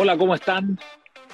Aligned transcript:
Hola, 0.00 0.16
¿cómo 0.16 0.32
están? 0.32 0.78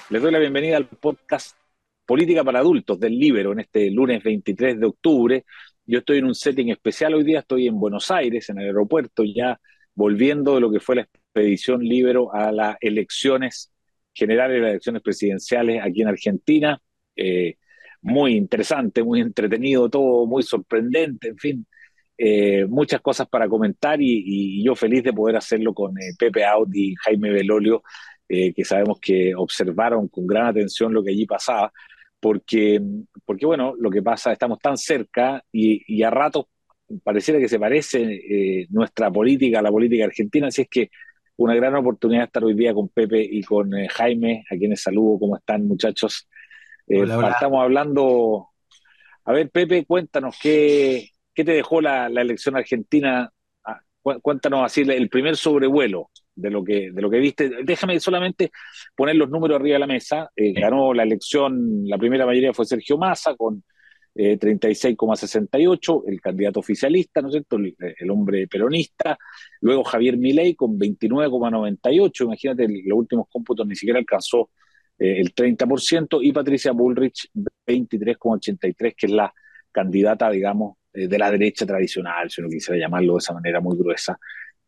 Les 0.09 0.19
doy 0.19 0.31
la 0.31 0.39
bienvenida 0.39 0.75
al 0.77 0.87
podcast 0.87 1.55
Política 2.03 2.43
para 2.43 2.57
Adultos 2.57 2.99
del 2.99 3.15
Libero 3.15 3.51
en 3.51 3.59
este 3.59 3.91
lunes 3.91 4.23
23 4.23 4.79
de 4.79 4.87
octubre. 4.87 5.45
Yo 5.85 5.99
estoy 5.99 6.17
en 6.17 6.25
un 6.25 6.33
setting 6.33 6.69
especial 6.69 7.13
hoy 7.13 7.23
día, 7.23 7.41
estoy 7.41 7.67
en 7.67 7.79
Buenos 7.79 8.09
Aires, 8.09 8.49
en 8.49 8.57
el 8.57 8.65
aeropuerto, 8.65 9.23
ya 9.23 9.61
volviendo 9.93 10.55
de 10.55 10.61
lo 10.61 10.71
que 10.71 10.79
fue 10.79 10.95
la 10.95 11.03
expedición 11.03 11.83
Libero 11.83 12.33
a 12.33 12.51
las 12.51 12.75
elecciones 12.81 13.71
generales, 14.11 14.59
las 14.59 14.71
elecciones 14.71 15.03
presidenciales 15.03 15.83
aquí 15.83 16.01
en 16.01 16.07
Argentina. 16.07 16.81
Eh, 17.15 17.57
muy 18.01 18.35
interesante, 18.35 19.03
muy 19.03 19.21
entretenido 19.21 19.91
todo, 19.91 20.25
muy 20.25 20.41
sorprendente, 20.41 21.27
en 21.27 21.37
fin, 21.37 21.67
eh, 22.17 22.65
muchas 22.65 23.01
cosas 23.01 23.27
para 23.27 23.47
comentar 23.47 24.01
y, 24.01 24.63
yo 24.63 24.73
feliz 24.75 25.03
de 25.03 25.13
poder 25.13 25.35
hacerlo 25.35 25.73
con 25.73 25.91
eh, 25.99 26.15
Pepe 26.17 26.45
Audi 26.45 26.93
y 26.93 26.95
Jaime 26.95 27.29
Belolio, 27.29 27.83
eh, 28.27 28.53
que 28.53 28.65
sabemos 28.65 28.99
que 28.99 29.33
observaron 29.35 30.07
con 30.07 30.27
gran 30.27 30.47
atención 30.47 30.93
lo 30.93 31.03
que 31.03 31.11
allí 31.11 31.25
pasaba, 31.25 31.71
porque, 32.19 32.81
porque 33.25 33.45
bueno, 33.45 33.73
lo 33.77 33.89
que 33.89 34.01
pasa, 34.01 34.31
estamos 34.31 34.59
tan 34.59 34.77
cerca 34.77 35.43
y, 35.51 35.83
y 35.87 36.03
a 36.03 36.09
ratos 36.09 36.45
pareciera 37.03 37.39
que 37.39 37.49
se 37.49 37.59
parece 37.59 38.67
nuestra 38.69 39.09
política 39.11 39.59
a 39.59 39.63
la 39.63 39.71
política 39.71 40.05
argentina, 40.05 40.47
así 40.47 40.63
es 40.63 40.69
que 40.69 40.91
una 41.37 41.55
gran 41.55 41.75
oportunidad 41.75 42.21
de 42.21 42.25
estar 42.25 42.43
hoy 42.43 42.53
día 42.53 42.73
con 42.73 42.89
Pepe 42.89 43.27
y 43.29 43.41
con 43.43 43.71
Jaime, 43.89 44.45
a 44.51 44.55
quienes 44.55 44.83
saludo, 44.83 45.19
¿cómo 45.19 45.35
están 45.35 45.67
muchachos? 45.67 46.29
Estamos 46.85 47.63
hablando, 47.63 48.49
a 49.23 49.33
ver 49.33 49.49
Pepe, 49.49 49.85
cuéntanos 49.85 50.37
qué, 50.39 51.09
¿Qué 51.35 51.43
te 51.43 51.51
dejó 51.51 51.81
la, 51.81 52.07
elección 52.07 52.55
argentina? 52.55 53.29
Ah, 53.65 53.81
cuéntanos 54.21 54.63
así 54.63 54.81
el 54.81 55.09
primer 55.09 55.35
sobrevuelo 55.35 56.09
de 56.35 56.49
lo 56.49 56.63
que 56.63 56.91
de 56.91 57.01
lo 57.01 57.09
que 57.09 57.19
viste. 57.19 57.49
Déjame 57.63 57.99
solamente 57.99 58.51
poner 58.95 59.15
los 59.15 59.29
números 59.29 59.59
arriba 59.59 59.75
de 59.75 59.79
la 59.79 59.87
mesa. 59.87 60.29
Eh, 60.35 60.53
ganó 60.53 60.93
la 60.93 61.03
elección, 61.03 61.87
la 61.87 61.97
primera 61.97 62.25
mayoría 62.25 62.53
fue 62.53 62.65
Sergio 62.65 62.97
Massa 62.97 63.35
con 63.35 63.63
36,68, 64.15 66.03
eh, 66.07 66.11
el 66.11 66.21
candidato 66.21 66.59
oficialista, 66.61 67.21
¿no 67.21 67.27
es 67.27 67.33
cierto? 67.33 67.57
El, 67.57 68.09
hombre 68.09 68.47
peronista. 68.47 69.17
Luego 69.61 69.83
Javier 69.83 70.17
Milei 70.17 70.55
con 70.55 70.79
29,98. 70.79 72.23
Imagínate, 72.23 72.67
los 72.85 72.97
últimos 72.97 73.27
cómputos 73.29 73.67
ni 73.67 73.75
siquiera 73.75 73.99
alcanzó 73.99 74.51
eh, 74.97 75.19
el 75.19 75.33
30%. 75.33 76.19
Y 76.21 76.31
Patricia 76.31 76.71
Bullrich 76.71 77.29
23,83, 77.33 78.95
que 78.95 79.05
es 79.07 79.11
la 79.11 79.33
candidata, 79.71 80.29
digamos, 80.29 80.77
eh, 80.93 81.07
de 81.07 81.17
la 81.17 81.29
derecha 81.29 81.65
tradicional, 81.65 82.29
si 82.29 82.41
uno 82.41 82.49
quisiera 82.49 82.79
llamarlo 82.79 83.13
de 83.13 83.19
esa 83.19 83.33
manera 83.33 83.59
muy 83.59 83.77
gruesa, 83.77 84.17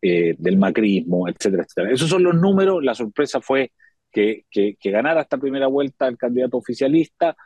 eh, 0.00 0.36
del 0.38 0.58
macrismo, 0.58 1.28
etcétera, 1.28 1.64
etcétera. 1.64 1.92
Esos 1.92 2.08
son 2.08 2.22
los 2.22 2.34
números. 2.34 2.84
La 2.84 2.94
sorpresa 2.94 3.40
fue 3.40 3.72
que, 4.12 4.44
que, 4.50 4.76
ganara 4.84 5.22
esta 5.22 5.38
primera 5.38 5.66
vuelta 5.66 6.06
el 6.06 6.16
candidato 6.16 6.56
oficialista 6.56 7.36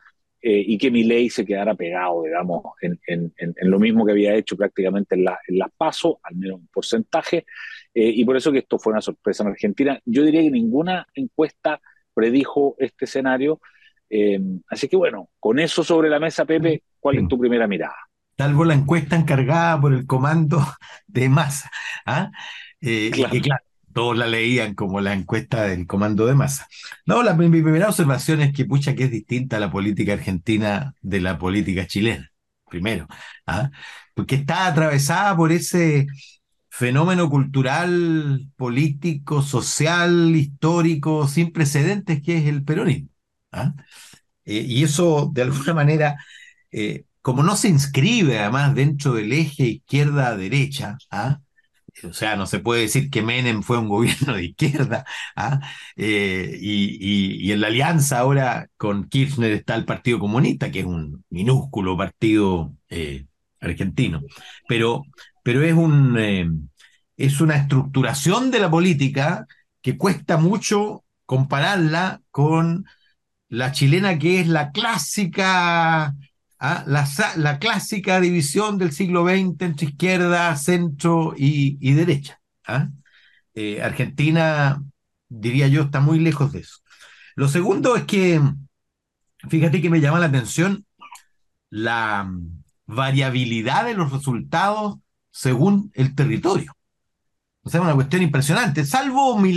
eh, 0.41 0.63
y 0.67 0.77
que 0.77 0.91
mi 0.91 1.05
ley 1.05 1.31
se 1.31 1.47
quedara 1.47 1.75
pegado, 1.75 2.25
digamos, 2.25 2.63
en, 2.83 3.01
en, 3.07 3.33
en, 3.37 3.71
lo 3.71 3.79
mismo 3.79 4.05
que 4.05 4.13
había 4.13 4.35
hecho 4.35 4.57
prácticamente 4.57 5.15
en, 5.15 5.25
la, 5.25 5.39
las 5.49 5.71
PASO, 5.77 6.21
al 6.23 6.37
menos 6.37 6.61
un 6.61 6.69
porcentaje, 6.69 7.47
y 7.95 8.25
por 8.25 8.37
eso 8.37 8.53
que 8.53 8.59
esto 8.59 8.79
fue 8.79 8.93
una 8.93 9.03
sorpresa 9.03 9.45
en 9.45 9.51
Argentina. 9.51 10.01
Yo 10.05 10.23
diría 10.23 10.43
que 10.43 10.51
ninguna 10.51 11.07
encuesta 11.15 11.81
predijo 12.15 12.75
este 12.79 13.05
escenario. 13.05 13.61
así 14.69 14.89
que 14.89 14.97
bueno, 14.97 15.31
con 15.39 15.59
eso 15.59 15.85
sobre 15.85 16.09
la 16.11 16.19
mesa, 16.19 16.45
Pepe, 16.45 16.83
¿cuál 17.01 17.19
es 17.19 17.29
tu 17.29 17.39
primera 17.39 17.67
mirada? 17.67 17.97
Salvo 18.43 18.65
la 18.65 18.75
encuesta 18.75 19.15
encargada 19.15 19.81
por 19.81 19.93
el 19.93 20.05
comando 20.05 20.67
de 21.07 21.29
masa. 21.29 21.71
¿ah? 22.05 22.33
Eh, 22.81 23.11
claro. 23.13 23.41
claro, 23.41 23.65
todos 23.93 24.17
la 24.17 24.27
leían 24.27 24.75
como 24.75 25.01
la 25.01 25.13
encuesta 25.13 25.63
del 25.63 25.87
comando 25.87 26.27
de 26.27 26.35
masa. 26.35 26.67
No, 27.07 27.23
la, 27.23 27.35
mi 27.35 27.63
primera 27.63 27.89
observación 27.89 28.41
es 28.41 28.53
que 28.53 28.65
pucha 28.65 28.97
que 28.97 29.05
es 29.05 29.13
distinta 29.13 29.61
la 29.61 29.71
política 29.71 30.15
argentina 30.15 30.95
de 31.03 31.21
la 31.21 31.39
política 31.39 31.87
chilena, 31.87 32.33
primero, 32.69 33.07
¿ah? 33.47 33.71
porque 34.15 34.35
está 34.35 34.67
atravesada 34.67 35.37
por 35.37 35.53
ese 35.53 36.09
fenómeno 36.69 37.31
cultural, 37.31 38.49
político, 38.57 39.43
social, 39.43 40.35
histórico, 40.35 41.29
sin 41.29 41.53
precedentes 41.53 42.21
que 42.23 42.39
es 42.39 42.47
el 42.47 42.65
peronismo. 42.65 43.11
¿ah? 43.53 43.73
Eh, 44.45 44.65
y 44.67 44.83
eso, 44.83 45.31
de 45.33 45.43
alguna 45.43 45.75
manera, 45.75 46.17
eh, 46.73 47.05
como 47.23 47.43
no 47.43 47.57
se 47.57 47.69
inscribe 47.69 48.39
además 48.41 48.75
dentro 48.75 49.15
del 49.15 49.33
eje 49.33 49.65
izquierda-derecha, 49.65 50.99
¿ah? 51.11 51.41
o 52.05 52.13
sea, 52.13 52.37
no 52.37 52.47
se 52.47 52.59
puede 52.59 52.83
decir 52.83 53.11
que 53.11 53.23
Menem 53.23 53.63
fue 53.63 53.79
un 53.79 53.89
gobierno 53.89 54.35
de 54.35 54.47
izquierda, 54.47 55.05
¿ah? 55.37 55.61
eh, 55.97 56.59
y, 56.61 57.51
en 57.53 57.61
la 57.61 57.69
alianza 57.69 58.19
ahora 58.19 58.69
con 58.77 59.09
Kirchner 59.09 59.53
está 59.53 59.75
el 59.75 59.85
Partido 59.85 60.19
Comunista, 60.19 60.71
que 60.71 60.81
es 60.81 60.87
un 60.87 61.25
minúsculo 61.31 61.97
partido 61.97 62.75
eh, 62.89 63.27
argentino, 63.61 64.23
pero, 64.69 65.05
pero 65.45 65.63
es, 65.63 65.75
un, 65.75 66.19
eh, 66.19 66.51
es 67.17 67.41
una 67.41 67.57
estructuración 67.57 68.51
de 68.51 68.61
la 68.61 68.71
política 68.71 69.47
que 69.81 69.97
cuesta 69.97 70.37
mucho 70.39 71.05
compararla 71.27 72.23
con 72.31 72.85
la 73.49 73.73
chilena 73.73 74.19
que 74.19 74.41
es 74.41 74.49
la 74.49 74.73
clásica 74.73 76.15
¿ah? 76.63 76.85
la, 76.87 77.59
clásica 77.59 78.21
división 78.21 78.79
del 78.79 78.93
siglo 78.93 79.25
XX 79.25 79.61
entre 79.61 79.89
izquierda, 79.89 80.57
centro 80.57 81.35
y, 81.37 81.93
derecha. 81.93 82.41
¿ah? 82.67 82.89
Eh, 83.55 83.83
Argentina, 83.83 84.83
diría 85.29 85.69
yo, 85.69 85.83
está 85.83 86.01
muy 86.01 86.21
lejos 86.21 86.53
de 86.53 86.61
eso. 86.61 86.79
Lo 87.35 87.49
segundo 87.49 87.97
es 87.97 88.05
que, 88.05 88.41
fíjate 89.49 89.83
que 89.83 89.91
me 89.91 90.01
llama 90.01 90.21
la 90.21 90.27
atención 90.27 90.87
la 91.69 92.31
variabilidad 92.87 93.87
de 93.87 93.95
los 93.95 94.13
resultados 94.13 94.99
según 95.31 95.91
el 95.95 96.15
territorio. 96.15 96.77
O 97.63 97.71
sea, 97.71 97.81
una 97.81 97.95
cuestión 97.95 98.23
impresionante. 98.23 98.85
Salvo 98.85 99.39
mi 99.39 99.53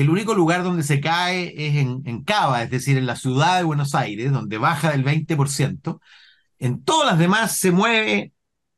el 0.00 0.10
único 0.10 0.34
lugar 0.34 0.62
donde 0.62 0.82
se 0.82 1.00
cae 1.00 1.54
es 1.56 1.76
en, 1.76 2.22
Cava, 2.24 2.62
es 2.62 2.70
decir, 2.70 2.96
en 2.96 3.06
la 3.06 3.16
ciudad 3.16 3.58
de 3.58 3.64
Buenos 3.64 3.94
Aires, 3.94 4.32
donde 4.32 4.58
baja 4.58 4.92
del 4.92 5.04
20%, 5.04 6.00
en 6.58 6.84
todas 6.84 7.10
las 7.10 7.18
demás 7.18 7.58
se 7.58 7.70
mueve 7.72 8.32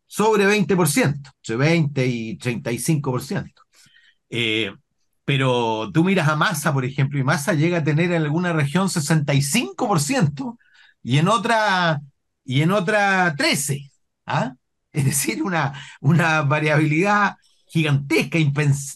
sobre 0.06 0.46
20%, 0.46 1.32
entre 1.42 1.56
20 1.56 2.06
y 2.06 2.38
35%. 2.38 3.52
Eh, 4.30 4.72
pero 5.24 5.90
tú 5.92 6.04
miras 6.04 6.28
a 6.28 6.36
Massa, 6.36 6.72
por 6.72 6.84
ejemplo, 6.84 7.18
y 7.18 7.24
Massa 7.24 7.54
llega 7.54 7.78
a 7.78 7.84
tener 7.84 8.12
en 8.12 8.22
alguna 8.22 8.52
región 8.52 8.88
65% 8.88 10.56
y 11.02 11.18
en 11.18 11.28
otra, 11.28 12.00
y 12.44 12.62
en 12.62 12.72
otra 12.72 13.34
13%. 13.36 13.90
¿ah? 14.26 14.54
Es 14.92 15.04
decir, 15.04 15.42
una, 15.42 15.72
una 16.00 16.42
variabilidad 16.42 17.36
gigantesca, 17.70 18.36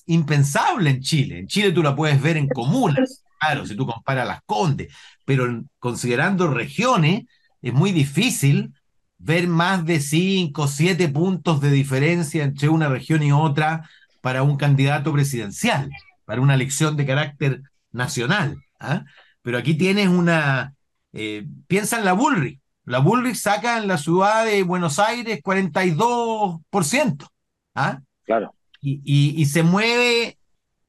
impensable 0.07 0.91
en 0.91 1.01
Chile. 1.01 1.39
En 1.39 1.47
Chile 1.47 1.71
tú 1.71 1.81
la 1.81 1.95
puedes 1.95 2.21
ver 2.21 2.37
en 2.37 2.49
comunas, 2.49 3.23
claro, 3.39 3.65
si 3.67 3.77
tú 3.77 3.87
comparas 3.87 4.27
las 4.27 4.43
Condes, 4.47 4.93
pero 5.25 5.63
considerando 5.79 6.49
regiones, 6.49 7.27
es 7.63 7.73
muy 7.73 7.93
difícil 7.93 8.75
ver 9.17 9.47
más 9.47 9.85
de 9.85 10.01
5 10.01 10.63
o 10.63 10.67
7 10.67 11.09
puntos 11.09 11.61
de 11.61 11.71
diferencia 11.71 12.43
entre 12.43 12.69
una 12.69 12.89
región 12.89 13.23
y 13.23 13.31
otra 13.31 13.89
para 14.21 14.43
un 14.43 14.57
candidato 14.57 15.13
presidencial, 15.13 15.89
para 16.25 16.41
una 16.41 16.55
elección 16.55 16.97
de 16.97 17.07
carácter 17.07 17.63
nacional. 17.93 18.57
¿ah? 18.81 19.05
Pero 19.43 19.57
aquí 19.57 19.75
tienes 19.75 20.09
una... 20.09 20.75
Eh, 21.13 21.47
piensa 21.69 21.97
en 21.99 22.05
la 22.05 22.13
Bullrich. 22.13 22.59
La 22.87 22.99
Bullrich 22.99 23.37
saca 23.37 23.79
en 23.79 23.87
la 23.87 23.99
ciudad 23.99 24.45
de 24.45 24.65
Buenos 24.65 24.99
Aires 24.99 25.41
42%. 25.45 27.29
¿ah? 27.77 28.01
Claro 28.25 28.53
y, 28.85 29.47
se 29.47 29.63
mueve 29.63 30.39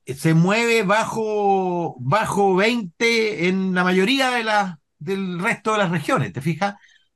se 0.06 0.34
mueve 0.36 0.84
bajo, 0.84 1.96
bajo 2.00 2.56
20 2.56 3.48
en 3.48 3.74
la 3.74 3.84
mayoría 3.84 4.30
de 4.32 4.46
del 5.00 5.40
resto 5.40 5.72
de 5.72 5.80
las 5.80 5.92
regiones, 5.92 6.32
¿te 6.32 6.42
fijas? 6.42 6.76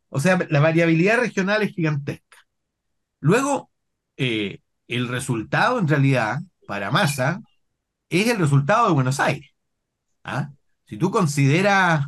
O 0.09 0.19
sea, 0.19 0.39
la 0.49 0.59
variabilidad 0.59 1.19
regional 1.19 1.61
es 1.61 1.73
gigantesca. 1.73 2.37
Luego, 3.19 3.69
eh, 4.17 4.61
el 4.87 5.07
resultado 5.07 5.77
en 5.77 5.87
realidad 5.87 6.39
para 6.65 6.89
Massa 6.89 7.41
es 8.09 8.27
el 8.27 8.39
resultado 8.39 8.87
de 8.87 8.93
Buenos 8.93 9.19
Aires. 9.19 9.51
¿ah? 10.23 10.49
Si 10.85 10.97
tú 10.97 11.11
consideras 11.11 12.07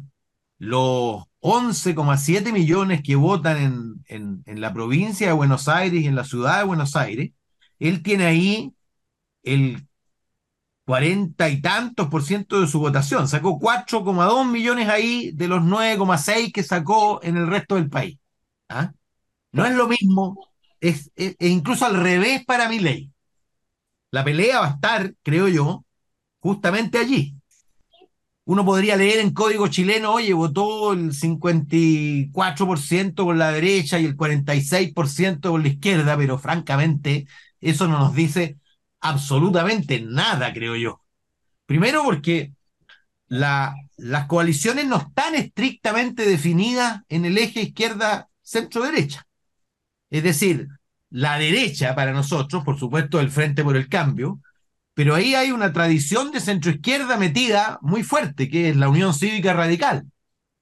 los 0.58 1.26
11,7 1.42 2.52
millones 2.52 3.02
que 3.04 3.16
votan 3.16 4.04
en, 4.08 4.44
en 4.46 4.62
la 4.62 4.74
provincia 4.74 5.28
de 5.28 5.34
Buenos 5.34 5.68
Aires 5.68 6.02
y 6.02 6.08
en 6.08 6.16
la 6.16 6.24
ciudad 6.24 6.60
de 6.60 6.66
Buenos 6.66 6.96
Aires, 6.96 7.32
él 7.90 8.04
tiene 8.04 8.26
ahí 8.26 8.74
el 9.44 9.88
cuarenta 10.86 11.50
y 11.50 11.62
tantos 11.62 12.08
por 12.10 12.24
ciento 12.24 12.60
de 12.62 12.68
su 12.68 12.80
votación. 12.80 13.28
Sacó 13.28 13.60
4,2 13.60 14.50
millones 14.50 14.90
ahí 14.90 15.32
de 15.34 15.48
los 15.48 15.62
9,6 15.62 16.52
que 16.54 16.64
sacó 16.64 17.22
en 17.24 17.38
el 17.38 17.48
resto 17.48 17.76
del 17.76 17.90
país. 17.90 18.18
¿Ah? 18.70 18.94
No 19.54 19.66
es 19.66 19.74
lo 19.76 19.88
mismo, 19.88 20.38
es, 20.82 21.12
incluso 21.40 21.86
al 21.86 21.96
revés 22.02 22.44
para 22.46 22.68
mi 22.70 22.80
ley. 22.80 23.12
La 24.12 24.24
pelea 24.24 24.60
va 24.62 24.68
a 24.68 24.70
estar, 24.72 25.14
creo 25.24 25.48
yo, 25.50 25.86
justamente 26.40 26.98
allí. 27.00 27.36
uno 28.46 28.66
podría 28.66 28.98
leer 28.98 29.20
en 29.20 29.34
código 29.34 29.68
chileno, 29.68 30.14
oye, 30.14 30.34
votó 30.34 30.94
el 30.94 31.14
54% 31.14 33.24
por 33.24 33.36
la 33.38 33.52
derecha 33.52 34.00
y 34.00 34.06
el 34.06 34.16
46% 34.18 35.52
por 35.52 35.62
la 35.62 35.70
izquierda, 35.70 36.18
pero 36.18 36.38
francamente 36.38 37.28
eso 37.62 37.88
no 37.88 38.00
nos 38.00 38.16
dice 38.16 38.58
absolutamente 39.00 40.02
nada, 40.02 40.52
creo 40.54 40.76
yo. 40.76 41.02
Primero 41.66 42.04
porque 42.04 42.54
la, 43.28 43.74
las 43.98 44.26
coaliciones 44.28 44.88
no 44.88 44.98
están 44.98 45.36
estrictamente 45.36 46.28
definidas 46.28 47.02
en 47.08 47.26
el 47.26 47.38
eje 47.38 47.62
izquierda-centro-derecha. 47.62 49.26
Es 50.10 50.24
decir, 50.24 50.68
la 51.10 51.38
derecha 51.38 51.96
para 51.96 52.12
nosotros, 52.12 52.64
por 52.64 52.78
supuesto, 52.80 53.20
el 53.20 53.32
Frente 53.32 53.64
por 53.64 53.78
el 53.78 53.88
Cambio, 53.90 54.40
pero 54.94 55.16
ahí 55.16 55.36
hay 55.36 55.52
una 55.52 55.72
tradición 55.72 56.32
de 56.32 56.40
centroizquierda 56.40 57.18
metida 57.18 57.80
muy 57.82 58.04
fuerte, 58.04 58.50
que 58.50 58.70
es 58.70 58.76
la 58.76 58.90
Unión 58.90 59.14
Cívica 59.14 59.54
Radical. 59.54 60.06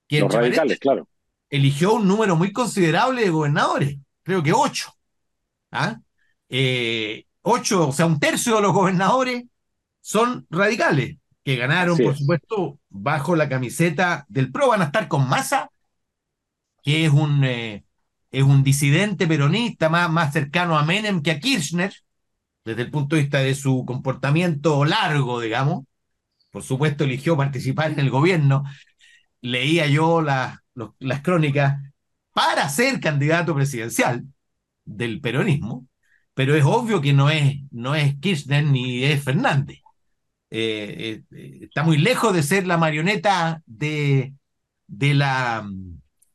Que 0.08 0.20
Los 0.22 0.34
radicales, 0.34 0.80
claro. 0.80 1.08
Eligió 1.50 1.94
un 1.94 2.08
número 2.08 2.36
muy 2.36 2.52
considerable 2.52 3.22
de 3.22 3.30
gobernadores, 3.30 3.98
creo 4.24 4.44
que 4.44 4.54
ocho. 4.54 4.94
¿Ah? 5.72 6.00
Eh, 6.50 7.26
ocho, 7.42 7.90
o 7.90 7.92
sea, 7.92 8.06
un 8.06 8.20
tercio 8.20 8.56
de 8.56 8.62
los 8.62 8.74
gobernadores 8.74 9.46
son 10.02 10.46
radicales, 10.50 11.18
que 11.44 11.56
ganaron, 11.56 11.98
por 11.98 12.18
supuesto, 12.18 12.80
bajo 12.90 13.36
la 13.36 13.50
camiseta 13.50 14.26
del 14.28 14.52
PRO. 14.52 14.70
Van 14.70 14.82
a 14.82 14.86
estar 14.86 15.08
con 15.08 15.28
Massa, 15.30 15.70
que 16.84 17.06
es 17.06 17.12
un, 17.12 17.44
eh, 17.44 17.86
es 18.32 18.44
un 18.44 18.64
disidente 18.64 19.28
peronista 19.28 19.90
más, 19.90 20.10
más 20.12 20.34
cercano 20.34 20.78
a 20.78 20.86
Menem 20.86 21.22
que 21.22 21.32
a 21.32 21.40
Kirchner, 21.40 21.94
desde 22.66 22.82
el 22.84 22.92
punto 22.92 23.16
de 23.16 23.24
vista 23.24 23.40
de 23.40 23.56
su 23.56 23.86
comportamiento 23.86 24.86
largo, 24.86 25.40
digamos. 25.40 25.86
Por 26.52 26.64
supuesto, 26.64 27.04
eligió 27.04 27.38
participar 27.38 27.92
en 27.92 28.00
el 28.00 28.10
gobierno. 28.10 28.64
Leía 29.42 29.88
yo 29.88 30.22
las 30.22 31.22
crónicas 31.22 31.82
para 32.34 32.68
ser 32.70 33.00
candidato 33.00 33.56
presidencial 33.56 34.24
del 34.86 35.22
peronismo, 35.22 35.88
pero 36.40 36.56
es 36.56 36.64
obvio 36.64 37.02
que 37.02 37.12
no 37.12 37.30
es, 37.30 37.58
no 37.70 37.96
es 37.96 38.16
Kirchner 38.18 38.64
ni 38.64 39.04
es 39.04 39.22
Fernández. 39.22 39.82
Eh, 40.50 41.22
eh, 41.34 41.60
está 41.64 41.84
muy 41.84 41.98
lejos 41.98 42.34
de 42.34 42.44
ser 42.44 42.66
la 42.66 42.78
marioneta 42.78 43.62
de, 43.66 44.34
de 44.88 45.14
la, 45.16 45.70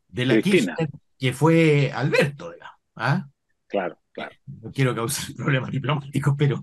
de 0.08 0.26
la 0.26 0.42
Kirchner 0.42 0.90
que 1.18 1.32
fue 1.32 1.90
Alberto, 1.90 2.52
digamos. 2.52 2.76
¿ah? 2.96 3.26
Claro. 3.66 3.98
Claro. 4.12 4.36
No 4.44 4.70
quiero 4.72 4.94
causar 4.94 5.34
problemas 5.36 5.70
diplomáticos, 5.70 6.34
pero, 6.36 6.62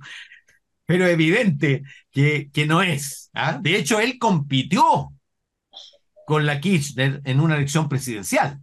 pero 0.86 1.08
evidente 1.08 1.82
que, 2.12 2.52
que 2.52 2.68
no 2.68 2.84
es. 2.84 3.32
¿ah? 3.34 3.58
De 3.60 3.76
hecho, 3.76 4.00
él 4.00 4.20
compitió 4.20 5.12
con 6.28 6.46
la 6.46 6.62
Kirchner 6.62 7.22
en 7.24 7.40
una 7.40 7.56
elección 7.56 7.90
presidencial. 7.90 8.60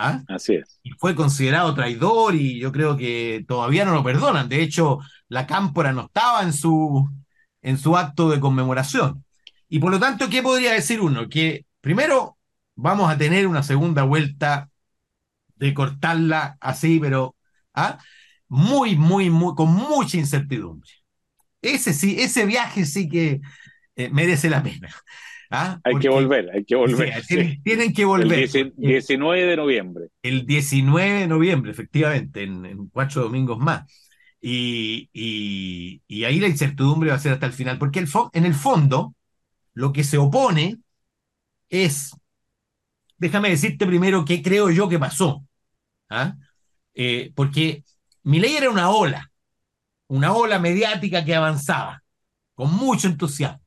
¿Ah? 0.00 0.22
Así 0.28 0.54
es. 0.54 0.80
Y 0.82 0.90
fue 0.92 1.14
considerado 1.14 1.74
traidor 1.74 2.34
y 2.34 2.58
yo 2.58 2.72
creo 2.72 2.96
que 2.96 3.44
todavía 3.46 3.84
no 3.84 3.92
lo 3.92 4.04
perdonan. 4.04 4.48
De 4.48 4.62
hecho, 4.62 4.98
la 5.28 5.46
cámpora 5.46 5.92
no 5.92 6.02
estaba 6.06 6.42
en 6.42 6.52
su, 6.52 7.08
en 7.62 7.78
su 7.78 7.96
acto 7.96 8.30
de 8.30 8.40
conmemoración. 8.40 9.24
Y 9.68 9.78
por 9.78 9.90
lo 9.90 10.00
tanto, 10.00 10.28
¿qué 10.28 10.42
podría 10.42 10.72
decir 10.72 11.00
uno? 11.00 11.28
Que 11.28 11.66
primero 11.80 12.38
vamos 12.74 13.10
a 13.10 13.18
tener 13.18 13.46
una 13.46 13.62
segunda 13.62 14.02
vuelta 14.02 14.70
de 15.56 15.74
cortarla 15.74 16.56
así, 16.60 16.98
pero 16.98 17.36
¿ah? 17.74 17.98
muy, 18.48 18.96
muy, 18.96 19.30
muy, 19.30 19.54
con 19.54 19.72
mucha 19.72 20.16
incertidumbre. 20.16 20.90
Ese 21.62 21.92
sí, 21.92 22.16
ese 22.18 22.46
viaje 22.46 22.86
sí 22.86 23.08
que 23.08 23.40
eh, 23.96 24.08
merece 24.10 24.50
la 24.50 24.62
pena. 24.62 24.88
¿Ah? 25.50 25.80
Hay 25.84 25.98
que 25.98 26.08
volver, 26.08 26.50
hay 26.52 26.64
que 26.64 26.76
volver. 26.76 27.22
tienen, 27.62 27.92
que 27.92 28.04
volver. 28.04 28.48
El 28.54 28.74
19 28.76 29.44
de 29.44 29.56
noviembre. 29.56 30.08
El 30.22 30.46
19 30.46 31.20
de 31.20 31.26
noviembre, 31.26 31.70
efectivamente, 31.70 32.42
en, 32.42 32.88
cuatro 32.88 33.22
domingos 33.22 33.58
más. 33.58 33.90
Y, 34.40 35.10
y, 35.12 36.24
ahí 36.24 36.40
la 36.40 36.48
incertidumbre 36.48 37.10
va 37.10 37.16
a 37.16 37.20
ser 37.20 37.32
hasta 37.32 37.46
el 37.46 37.52
final, 37.52 37.78
porque 37.78 37.98
el 37.98 38.08
en 38.32 38.46
el 38.46 38.54
fondo 38.54 39.14
lo 39.74 39.92
que 39.92 40.04
se 40.04 40.16
opone 40.16 40.78
es, 41.68 42.16
déjame 43.18 43.50
decirte 43.50 43.86
primero 43.86 44.24
qué 44.24 44.42
creo 44.42 44.70
yo 44.70 44.88
que 44.88 44.98
pasó, 44.98 45.44
¿ah? 46.08 46.36
Eh, 46.94 47.32
porque 47.34 47.84
ley 48.22 48.56
era 48.56 48.70
una 48.70 48.90
ola, 48.90 49.30
una 50.08 50.32
ola 50.32 50.58
mediática 50.58 51.24
que 51.24 51.34
avanzaba 51.34 52.02
con 52.54 52.74
mucho 52.74 53.08
entusiasmo. 53.08 53.60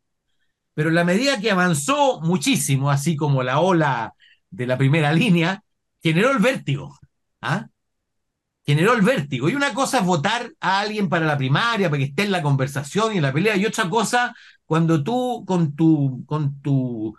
Pero 0.73 0.89
la 0.89 1.03
medida 1.03 1.39
que 1.39 1.51
avanzó 1.51 2.21
muchísimo, 2.21 2.89
así 2.89 3.15
como 3.15 3.43
la 3.43 3.59
ola 3.59 4.13
de 4.49 4.67
la 4.67 4.77
primera 4.77 5.13
línea, 5.13 5.63
generó 6.01 6.31
el 6.31 6.39
vértigo. 6.39 6.99
¿ah? 7.41 7.67
Generó 8.65 8.93
el 8.93 9.01
vértigo. 9.01 9.49
Y 9.49 9.55
una 9.55 9.73
cosa 9.73 9.99
es 9.99 10.05
votar 10.05 10.51
a 10.59 10.79
alguien 10.79 11.09
para 11.09 11.25
la 11.25 11.37
primaria, 11.37 11.89
para 11.89 11.99
que 11.99 12.05
esté 12.05 12.23
en 12.23 12.31
la 12.31 12.41
conversación 12.41 13.13
y 13.13 13.17
en 13.17 13.23
la 13.23 13.33
pelea, 13.33 13.55
y 13.55 13.65
otra 13.65 13.89
cosa, 13.89 14.35
cuando 14.65 15.03
tú 15.03 15.43
con 15.45 15.75
tu, 15.75 16.23
con 16.25 16.61
tu 16.61 17.15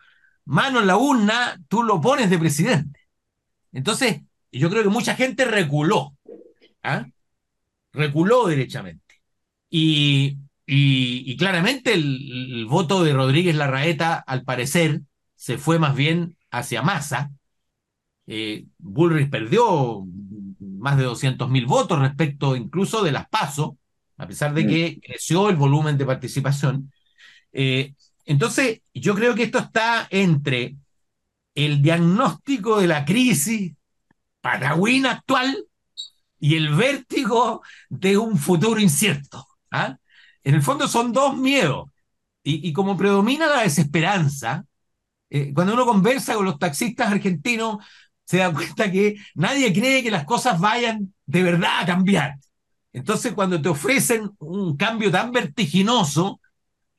mano 0.47 0.81
en 0.81 0.87
la 0.87 0.97
urna, 0.97 1.61
tú 1.69 1.83
lo 1.83 2.01
pones 2.01 2.31
de 2.31 2.39
presidente. 2.39 3.01
Entonces, 3.73 4.23
yo 4.53 4.71
creo 4.71 4.83
que 4.83 4.89
mucha 4.89 5.15
gente 5.15 5.45
reculó. 5.45 6.17
¿ah? 6.83 7.07
reculó 7.95 8.47
derechamente. 8.47 9.23
Y, 9.71 10.39
y, 10.67 11.37
claramente 11.37 11.93
el, 11.95 12.67
voto 12.67 13.05
de 13.05 13.13
Rodríguez 13.13 13.55
Larraeta, 13.55 14.17
al 14.17 14.45
parecer, 14.45 15.03
se 15.37 15.59
fue 15.59 15.79
más 15.79 15.95
bien 15.95 16.37
hacia 16.51 16.83
Massa. 16.83 17.31
Eh, 18.27 18.67
Bullrich 18.79 19.29
perdió 19.31 20.05
más 20.61 20.97
de 20.97 21.05
200 21.05 21.51
mil 21.51 21.67
votos 21.67 21.99
respecto 21.99 22.57
incluso 22.57 23.03
de 23.03 23.13
las 23.13 23.29
PASO, 23.29 23.77
a 24.17 24.27
pesar 24.27 24.55
de 24.55 24.67
que 24.67 25.01
creció 25.01 25.51
el 25.51 25.57
volumen 25.57 25.99
de 25.99 26.07
participación. 26.07 26.91
Eh, 27.53 27.95
entonces, 28.25 28.81
yo 28.95 29.15
creo 29.15 29.35
que 29.35 29.43
esto 29.45 29.59
está 29.59 30.07
entre 30.11 30.77
el 31.55 31.83
diagnóstico 31.83 32.81
de 32.81 32.87
la 32.87 33.05
crisis 33.05 33.73
paragüina 34.41 35.13
actual 35.13 35.67
y 36.39 36.57
el 36.57 36.75
vértigo 36.75 37.63
de 37.89 38.19
un 38.19 38.39
futuro 38.39 38.81
incierto. 38.81 39.47
¿ah? 39.71 39.97
En 40.45 40.55
el 40.55 40.63
fondo 40.63 40.87
son 40.87 41.13
dos 41.13 41.37
miedos. 41.37 41.89
Y, 42.47 42.75
como 42.75 42.95
predomina 42.95 43.47
la 43.47 43.63
desesperanza, 43.63 44.67
eh, 45.31 45.53
cuando 45.55 45.73
uno 45.73 45.87
conversa 45.87 46.35
con 46.35 46.45
los 46.45 46.59
taxistas 46.59 47.11
argentinos, 47.11 47.79
se 48.27 48.39
da 48.39 48.53
cuenta 48.53 48.93
que 48.93 49.17
nadie 49.35 49.73
cree 49.73 50.03
que 50.03 50.11
las 50.11 50.25
cosas 50.25 50.61
vayan 50.61 51.15
de 51.25 51.43
verdad 51.43 51.81
a 51.81 51.87
cambiar. 51.87 52.35
Entonces, 52.93 53.33
cuando 53.33 53.61
te 53.61 53.71
ofrecen 53.71 54.31
un 54.39 54.77
cambio 54.77 55.11
tan 55.11 55.33
vertiginoso, 55.33 56.41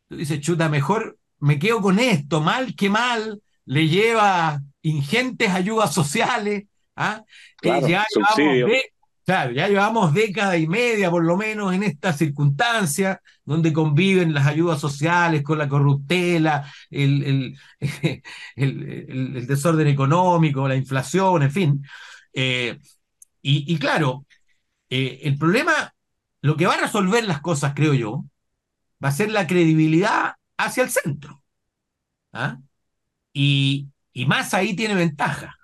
tú 0.10 0.18
dices, 0.18 0.42
chuta, 0.42 0.68
mejor 0.68 1.18
me 1.40 1.60
quedo 1.60 1.80
con 1.80 2.00
esto, 2.00 2.42
mal 2.42 2.76
que 2.76 2.90
mal, 2.90 3.42
le 3.66 3.88
lleva 3.88 4.62
ingentes 4.82 5.52
ayudas 5.52 5.94
sociales, 5.94 6.66
¿ah? 6.96 7.24
Claro, 7.58 7.88
ya 7.88 8.04
Claro, 9.26 9.52
ya 9.54 9.68
llevamos 9.68 10.14
década 10.14 10.56
y 10.56 10.68
media 10.68 11.10
por 11.10 11.24
lo 11.24 11.36
menos 11.36 11.74
en 11.74 11.82
esta 11.82 12.14
circunstancia 12.14 13.20
donde 13.44 13.74
conviven 13.74 14.36
las 14.36 14.46
ayudas 14.46 14.80
sociales 14.80 15.42
con 15.42 15.58
la 15.58 15.68
corruptela, 15.68 16.72
el, 16.92 17.56
el, 18.56 19.48
desorden 19.48 19.88
económico, 19.88 20.68
la 20.68 20.76
inflación, 20.76 21.42
en 21.42 21.52
fin. 21.52 21.84
Eh, 22.34 22.78
y, 23.42 23.78
claro, 23.80 24.26
eh, 24.90 25.22
el 25.24 25.38
problema, 25.38 25.94
lo 26.42 26.58
que 26.58 26.68
va 26.68 26.76
a 26.76 26.82
resolver 26.82 27.26
las 27.26 27.42
cosas, 27.42 27.74
creo 27.76 27.94
yo, 27.94 28.26
va 29.04 29.10
a 29.10 29.12
ser 29.14 29.32
la 29.32 29.48
credibilidad 29.48 30.36
hacia 30.58 30.84
el 30.84 30.90
centro. 30.92 31.44
¿ah? 32.34 32.60
Y, 33.34 33.90
y 34.14 34.26
más 34.28 34.54
ahí 34.56 34.76
tiene 34.76 34.96
ventaja. 34.96 35.56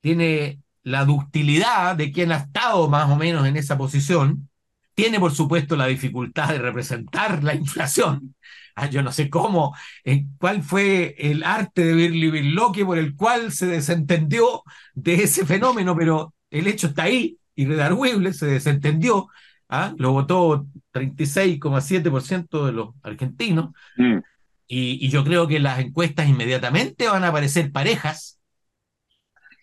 Tiene 0.00 0.60
la 0.82 1.04
ductilidad 1.04 1.96
de 1.96 2.12
quien 2.12 2.32
ha 2.32 2.36
estado 2.36 2.88
más 2.88 3.10
o 3.10 3.16
menos 3.16 3.46
en 3.46 3.56
esa 3.56 3.76
posición, 3.76 4.48
tiene 4.94 5.18
por 5.20 5.32
supuesto 5.32 5.76
la 5.76 5.86
dificultad 5.86 6.48
de 6.48 6.58
representar 6.58 7.42
la 7.42 7.54
inflación. 7.54 8.34
Ah, 8.74 8.88
yo 8.88 9.02
no 9.02 9.12
sé 9.12 9.28
cómo, 9.28 9.76
en 10.04 10.30
cuál 10.38 10.62
fue 10.62 11.14
el 11.18 11.42
arte 11.42 11.84
de 11.84 11.94
Birli 11.94 12.30
Birloque 12.30 12.84
por 12.84 12.98
el 12.98 13.14
cual 13.14 13.52
se 13.52 13.66
desentendió 13.66 14.62
de 14.94 15.14
ese 15.22 15.44
fenómeno, 15.44 15.96
pero 15.96 16.34
el 16.50 16.66
hecho 16.66 16.88
está 16.88 17.04
ahí, 17.04 17.38
irredarguible, 17.54 18.32
se 18.32 18.46
desentendió, 18.46 19.28
¿ah? 19.68 19.94
lo 19.98 20.12
votó 20.12 20.66
36,7% 20.94 22.66
de 22.66 22.72
los 22.72 22.94
argentinos, 23.02 23.70
mm. 23.96 24.18
y, 24.66 25.06
y 25.06 25.08
yo 25.10 25.24
creo 25.24 25.46
que 25.46 25.60
las 25.60 25.80
encuestas 25.80 26.28
inmediatamente 26.28 27.08
van 27.08 27.24
a 27.24 27.28
aparecer 27.28 27.72
parejas, 27.72 28.39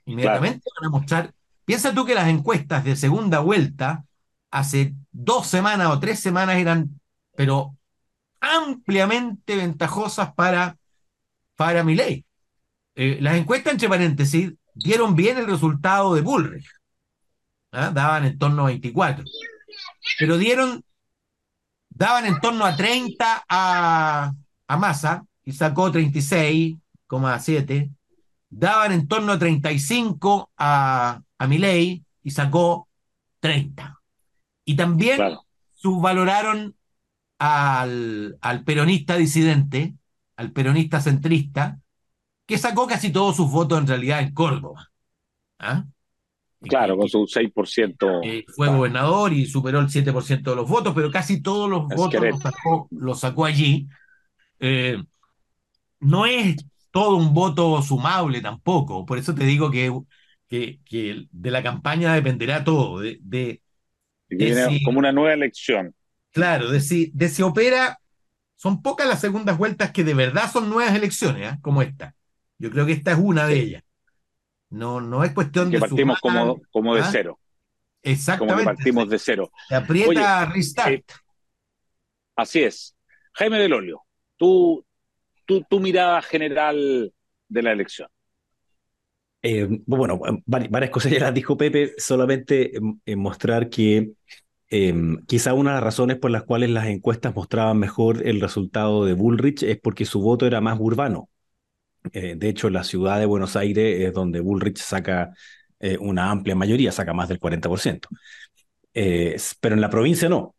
Inmediatamente 0.07 0.69
van 0.79 0.87
a 0.87 0.89
mostrar. 0.89 1.33
Piensa 1.63 1.93
tú 1.93 2.05
que 2.05 2.15
las 2.15 2.27
encuestas 2.27 2.83
de 2.83 2.95
segunda 2.95 3.39
vuelta 3.39 4.05
hace 4.51 4.93
dos 5.11 5.47
semanas 5.47 5.91
o 5.91 5.99
tres 5.99 6.19
semanas 6.19 6.57
eran, 6.57 6.99
pero 7.35 7.75
ampliamente 8.39 9.55
ventajosas 9.55 10.33
para 10.33 10.77
para 11.57 11.83
Milei. 11.83 12.23
Eh, 12.95 13.17
las 13.19 13.35
encuestas, 13.35 13.73
entre 13.73 13.89
paréntesis, 13.89 14.53
dieron 14.73 15.15
bien 15.15 15.37
el 15.37 15.47
resultado 15.47 16.15
de 16.15 16.21
Bullrich. 16.21 16.69
¿ah? 17.71 17.91
Daban 17.93 18.25
en 18.25 18.37
torno 18.37 18.63
a 18.63 18.67
24. 18.67 19.25
Pero 20.17 20.37
dieron, 20.37 20.81
daban 21.89 22.25
en 22.25 22.39
torno 22.39 22.63
a 22.63 22.77
30 22.77 23.43
a, 23.49 24.31
a 24.67 24.77
Massa 24.77 25.25
y 25.43 25.51
sacó 25.51 25.91
36,7. 25.91 27.91
Daban 28.59 28.91
en 28.91 29.07
torno 29.07 29.33
a 29.33 29.39
35 29.39 30.51
a, 30.57 31.21
a 31.37 31.47
Milei 31.47 32.03
y 32.23 32.31
sacó 32.31 32.89
30. 33.39 34.01
Y 34.65 34.75
también 34.75 35.19
subvaloraron 35.73 36.75
al, 37.37 38.35
al 38.41 38.63
peronista 38.63 39.15
disidente, 39.15 39.93
al 40.37 40.51
peronista 40.53 40.99
centrista, 40.99 41.79
que 42.47 42.57
sacó 42.57 42.87
casi 42.87 43.11
todos 43.11 43.35
sus 43.35 43.51
votos 43.51 43.79
en 43.79 43.87
realidad 43.87 44.21
en 44.21 44.33
Córdoba. 44.33 44.89
¿Ah? 45.59 45.85
Claro, 46.61 46.97
con 46.97 47.07
su 47.07 47.27
6%. 47.27 48.21
Eh, 48.23 48.43
fue 48.55 48.69
gobernador 48.69 49.33
y 49.33 49.45
superó 49.45 49.79
el 49.79 49.89
7% 49.89 50.49
de 50.49 50.55
los 50.55 50.67
votos, 50.67 50.95
pero 50.95 51.11
casi 51.11 51.43
todos 51.43 51.69
los 51.69 51.87
votos 51.87 52.23
los 52.89 53.19
sacó, 53.19 53.45
allí. 53.45 53.87
Eh, 54.59 54.97
no 55.99 56.25
es 56.25 56.55
todo 56.97 57.15
un 57.15 57.31
voto 57.31 57.79
sumable 57.83 58.41
tampoco, 58.41 59.05
por 59.05 59.19
eso 59.19 59.35
te 59.35 59.43
digo 59.43 59.69
que, 59.69 59.91
que, 60.49 61.27
de 61.29 61.51
la 61.51 61.61
campaña 61.61 62.15
dependerá 62.15 62.63
todo, 62.63 63.01
de, 63.01 63.19
de, 63.21 63.61
como 64.83 64.97
una 64.97 65.11
nueva 65.11 65.35
elección. 65.35 65.93
Claro, 66.31 66.71
de 66.71 66.79
si, 66.79 67.11
de 67.13 67.29
si 67.29 67.43
opera, 67.43 67.99
son 68.55 68.81
pocas 68.81 69.07
las 69.07 69.21
segundas 69.21 69.59
vueltas 69.59 69.91
que 69.91 70.03
de 70.03 70.15
verdad 70.15 70.51
son 70.51 70.71
nuevas 70.71 70.95
elecciones, 70.95 71.53
¿eh? 71.53 71.57
como 71.61 71.83
esta. 71.83 72.15
Yo 72.57 72.71
creo 72.71 72.87
que 72.87 72.93
esta 72.93 73.11
es 73.11 73.19
una 73.19 73.45
de 73.45 73.59
ellas. 73.59 73.83
No, 74.71 74.99
no 74.99 75.23
es 75.23 75.33
cuestión 75.33 75.69
que 75.69 75.75
de. 75.77 75.81
Partimos 75.81 76.19
como, 76.19 76.59
como 76.71 76.95
de 76.95 77.01
¿ah? 77.01 77.09
cero. 77.11 77.39
Exactamente. 78.01 78.63
Como 78.63 78.75
partimos 78.75 79.07
de 79.07 79.19
cero. 79.19 79.51
Se 79.69 79.75
aprieta 79.75 80.45
restart. 80.45 80.93
Eh, 80.93 81.03
así 82.35 82.63
es. 82.63 82.95
Jaime 83.33 83.59
del 83.59 83.73
Olio, 83.73 84.01
tu, 85.47 85.79
mirada 85.79 86.21
general 86.21 87.11
de 87.47 87.61
la 87.63 87.71
elección. 87.71 88.09
Eh, 89.41 89.67
bueno, 89.85 90.19
varias 90.45 90.91
cosas 90.91 91.11
ya 91.11 91.19
las 91.19 91.33
dijo 91.33 91.57
Pepe, 91.57 91.93
solamente 91.97 92.73
mostrar 93.15 93.69
que 93.69 94.11
em, 94.69 95.23
quizá 95.25 95.53
una 95.53 95.71
de 95.71 95.75
las 95.75 95.83
razones 95.83 96.17
por 96.17 96.31
las 96.31 96.43
cuales 96.43 96.69
las 96.69 96.87
encuestas 96.87 97.33
mostraban 97.33 97.79
mejor 97.79 98.27
el 98.27 98.41
resultado 98.41 99.05
de 99.05 99.13
Bullrich 99.13 99.63
es 99.63 99.79
porque 99.79 100.05
su 100.05 100.21
voto 100.21 100.45
era 100.45 100.61
más 100.61 100.77
urbano. 100.79 101.29
Eh, 102.13 102.35
de 102.37 102.49
hecho, 102.49 102.69
la 102.69 102.83
ciudad 102.83 103.19
de 103.19 103.25
Buenos 103.25 103.55
Aires 103.55 104.01
es 104.01 104.13
donde 104.13 104.39
Bullrich 104.39 104.79
saca 104.79 105.33
eh, 105.79 105.97
una 105.99 106.31
amplia 106.31 106.55
mayoría, 106.55 106.91
saca 106.91 107.13
más 107.13 107.29
del 107.29 107.39
40%. 107.39 108.09
Eh, 108.93 109.37
pero 109.59 109.75
en 109.75 109.81
la 109.81 109.89
provincia 109.89 110.29
no. 110.29 110.55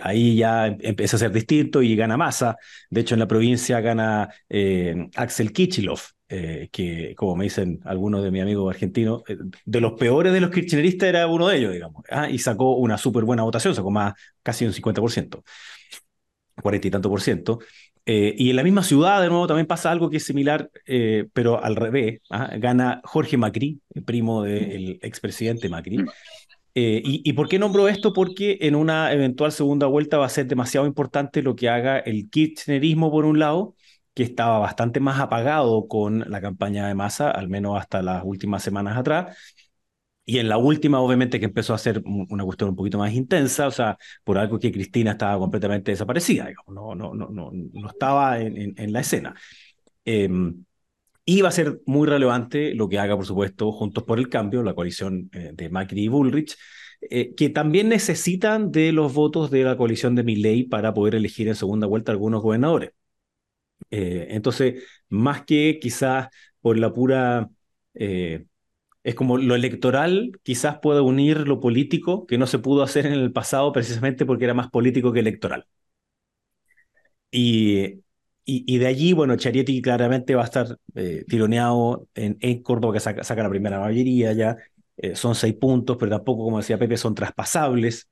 Ahí 0.00 0.36
ya 0.36 0.66
em, 0.68 0.78
empieza 0.80 1.16
a 1.16 1.20
ser 1.20 1.32
distinto 1.32 1.82
y 1.82 1.96
gana 1.96 2.16
masa. 2.16 2.56
De 2.90 3.00
hecho, 3.02 3.14
en 3.14 3.20
la 3.20 3.28
provincia 3.28 3.80
gana 3.80 4.28
Axel 5.16 5.52
Kichilov, 5.52 6.00
que, 6.28 7.14
como 7.16 7.36
me 7.36 7.44
dicen 7.44 7.80
algunos 7.84 8.22
de 8.22 8.30
mis 8.30 8.42
amigos 8.42 8.74
argentinos, 8.74 9.22
de 9.64 9.80
los 9.80 9.92
peores 9.92 10.32
de 10.32 10.40
los 10.40 10.50
kirchneristas 10.50 11.08
era 11.08 11.26
uno 11.26 11.48
de 11.48 11.58
ellos, 11.58 11.72
digamos. 11.72 12.04
¿ah? 12.10 12.28
Y 12.28 12.38
sacó 12.38 12.76
una 12.76 12.98
súper 12.98 13.24
buena 13.24 13.42
votación, 13.42 13.74
sacó 13.74 13.90
más 13.90 14.14
casi 14.42 14.64
un 14.64 14.72
50%, 14.72 15.42
40 16.62 16.88
y 16.88 16.90
tanto 16.90 17.10
por 17.10 17.20
ciento. 17.20 17.58
Eh, 18.08 18.34
y 18.38 18.50
en 18.50 18.56
la 18.56 18.62
misma 18.62 18.84
ciudad, 18.84 19.20
de 19.20 19.28
nuevo, 19.28 19.48
también 19.48 19.66
pasa 19.66 19.90
algo 19.90 20.08
que 20.08 20.18
es 20.18 20.24
similar, 20.24 20.70
eh, 20.86 21.26
pero 21.32 21.62
al 21.62 21.74
revés. 21.74 22.20
¿ah? 22.30 22.50
Gana 22.56 23.00
Jorge 23.04 23.36
Macri, 23.36 23.80
el 23.94 24.04
primo 24.04 24.42
del 24.44 25.00
expresidente 25.02 25.68
Macri. 25.68 25.98
Eh, 26.78 27.00
y, 27.02 27.32
por 27.32 27.48
qué 27.48 27.58
nombro 27.58 27.88
esto? 27.88 28.12
Porque 28.12 28.58
en 28.60 28.74
una 28.74 29.10
eventual 29.10 29.50
segunda 29.50 29.86
vuelta 29.86 30.18
va 30.18 30.26
a 30.26 30.28
ser 30.28 30.46
demasiado 30.46 30.86
importante 30.86 31.40
lo 31.40 31.56
que 31.56 31.70
haga 31.70 31.98
el 32.00 32.28
kirchnerismo, 32.28 33.10
por 33.10 33.24
un 33.24 33.38
lado, 33.38 33.74
que 34.12 34.22
estaba 34.22 34.58
bastante 34.58 35.00
más 35.00 35.18
apagado 35.18 35.88
con 35.88 36.30
la 36.30 36.42
campaña 36.42 36.86
de 36.86 36.94
masa, 36.94 37.30
al 37.30 37.48
menos 37.48 37.78
hasta 37.80 38.02
las 38.02 38.22
últimas 38.26 38.62
semanas 38.62 38.98
atrás, 38.98 39.34
y 40.26 40.38
en 40.38 40.50
la 40.50 40.58
última, 40.58 41.00
obviamente, 41.00 41.40
que 41.40 41.46
empezó 41.46 41.72
a 41.72 41.78
ser 41.78 42.02
una 42.04 42.44
cuestión 42.44 42.70
un 42.70 42.76
poquito 42.76 42.98
más 42.98 43.14
intensa, 43.14 43.68
o 43.68 43.70
sea, 43.70 43.96
por 44.22 44.36
algo 44.36 44.58
que 44.58 44.70
Cristina 44.70 45.12
estaba 45.12 45.38
completamente 45.38 45.92
desaparecida, 45.92 46.46
digamos, 46.48 46.74
no, 46.74 46.94
no, 46.94 47.14
no, 47.14 47.30
no, 47.30 47.50
no 47.52 47.88
estaba 47.88 48.38
en, 48.38 48.74
en, 48.76 48.92
la 48.92 49.00
escena. 49.00 49.34
Eh, 50.04 50.28
y 51.26 51.42
va 51.42 51.50
a 51.50 51.52
ser 51.52 51.80
muy 51.86 52.08
relevante 52.08 52.74
lo 52.74 52.88
que 52.88 53.00
haga, 53.00 53.16
por 53.16 53.26
supuesto, 53.26 53.72
Juntos 53.72 54.04
por 54.04 54.18
el 54.20 54.30
Cambio, 54.30 54.62
la 54.62 54.74
coalición 54.74 55.28
eh, 55.34 55.50
de 55.54 55.70
Macri 55.70 56.04
y 56.04 56.08
Bullrich, 56.08 56.56
eh, 57.02 57.34
que 57.34 57.50
también 57.50 57.88
necesitan 57.90 58.70
de 58.72 58.92
los 58.92 59.12
votos 59.14 59.50
de 59.50 59.64
la 59.64 59.76
coalición 59.76 60.14
de 60.14 60.22
Milley 60.24 60.64
para 60.64 60.94
poder 60.94 61.16
elegir 61.16 61.48
en 61.48 61.56
segunda 61.56 61.86
vuelta 61.88 62.12
algunos 62.12 62.42
gobernadores. 62.42 62.92
Eh, 63.90 64.28
entonces, 64.30 64.82
más 65.08 65.44
que 65.44 65.78
quizás 65.80 66.28
por 66.60 66.78
la 66.78 66.92
pura 66.92 67.50
es 69.02 69.14
como 69.14 69.38
lo 69.38 69.54
electoral 69.54 70.32
quizás 70.42 70.78
pueda 70.82 71.00
unir 71.02 71.48
lo 71.48 71.60
político 71.60 72.26
que 72.26 72.36
no 72.38 72.46
se 72.46 72.58
pudo 72.58 72.82
hacer 72.82 73.06
en 73.06 73.14
el 73.14 73.32
pasado 73.32 73.72
precisamente 73.72 74.26
porque 74.26 74.44
era 74.44 74.54
más 74.54 74.68
político 74.70 75.12
que 75.12 75.20
electoral. 75.20 75.66
Y, 77.30 78.02
y, 78.48 78.78
de 78.78 78.86
allí, 78.86 79.12
bueno, 79.12 79.36
Charietti 79.36 79.82
claramente 79.82 80.34
va 80.36 80.42
a 80.42 80.44
estar 80.44 80.78
eh, 80.94 81.24
tironeado 81.28 82.08
en, 82.14 82.38
en, 82.40 82.62
Córdoba, 82.62 82.94
que 82.94 83.00
saca, 83.00 83.42
la 83.42 83.50
primera 83.50 83.80
mayoría 83.80 84.32
ya. 84.32 84.56
Eh, 84.96 85.16
son 85.16 85.34
seis 85.34 85.54
puntos, 85.54 85.96
pero 85.98 86.12
tampoco, 86.12 86.44
como 86.44 86.58
decía 86.58 86.78
Pepe, 86.78 86.96
son 86.96 87.14
traspasables. 87.14 88.08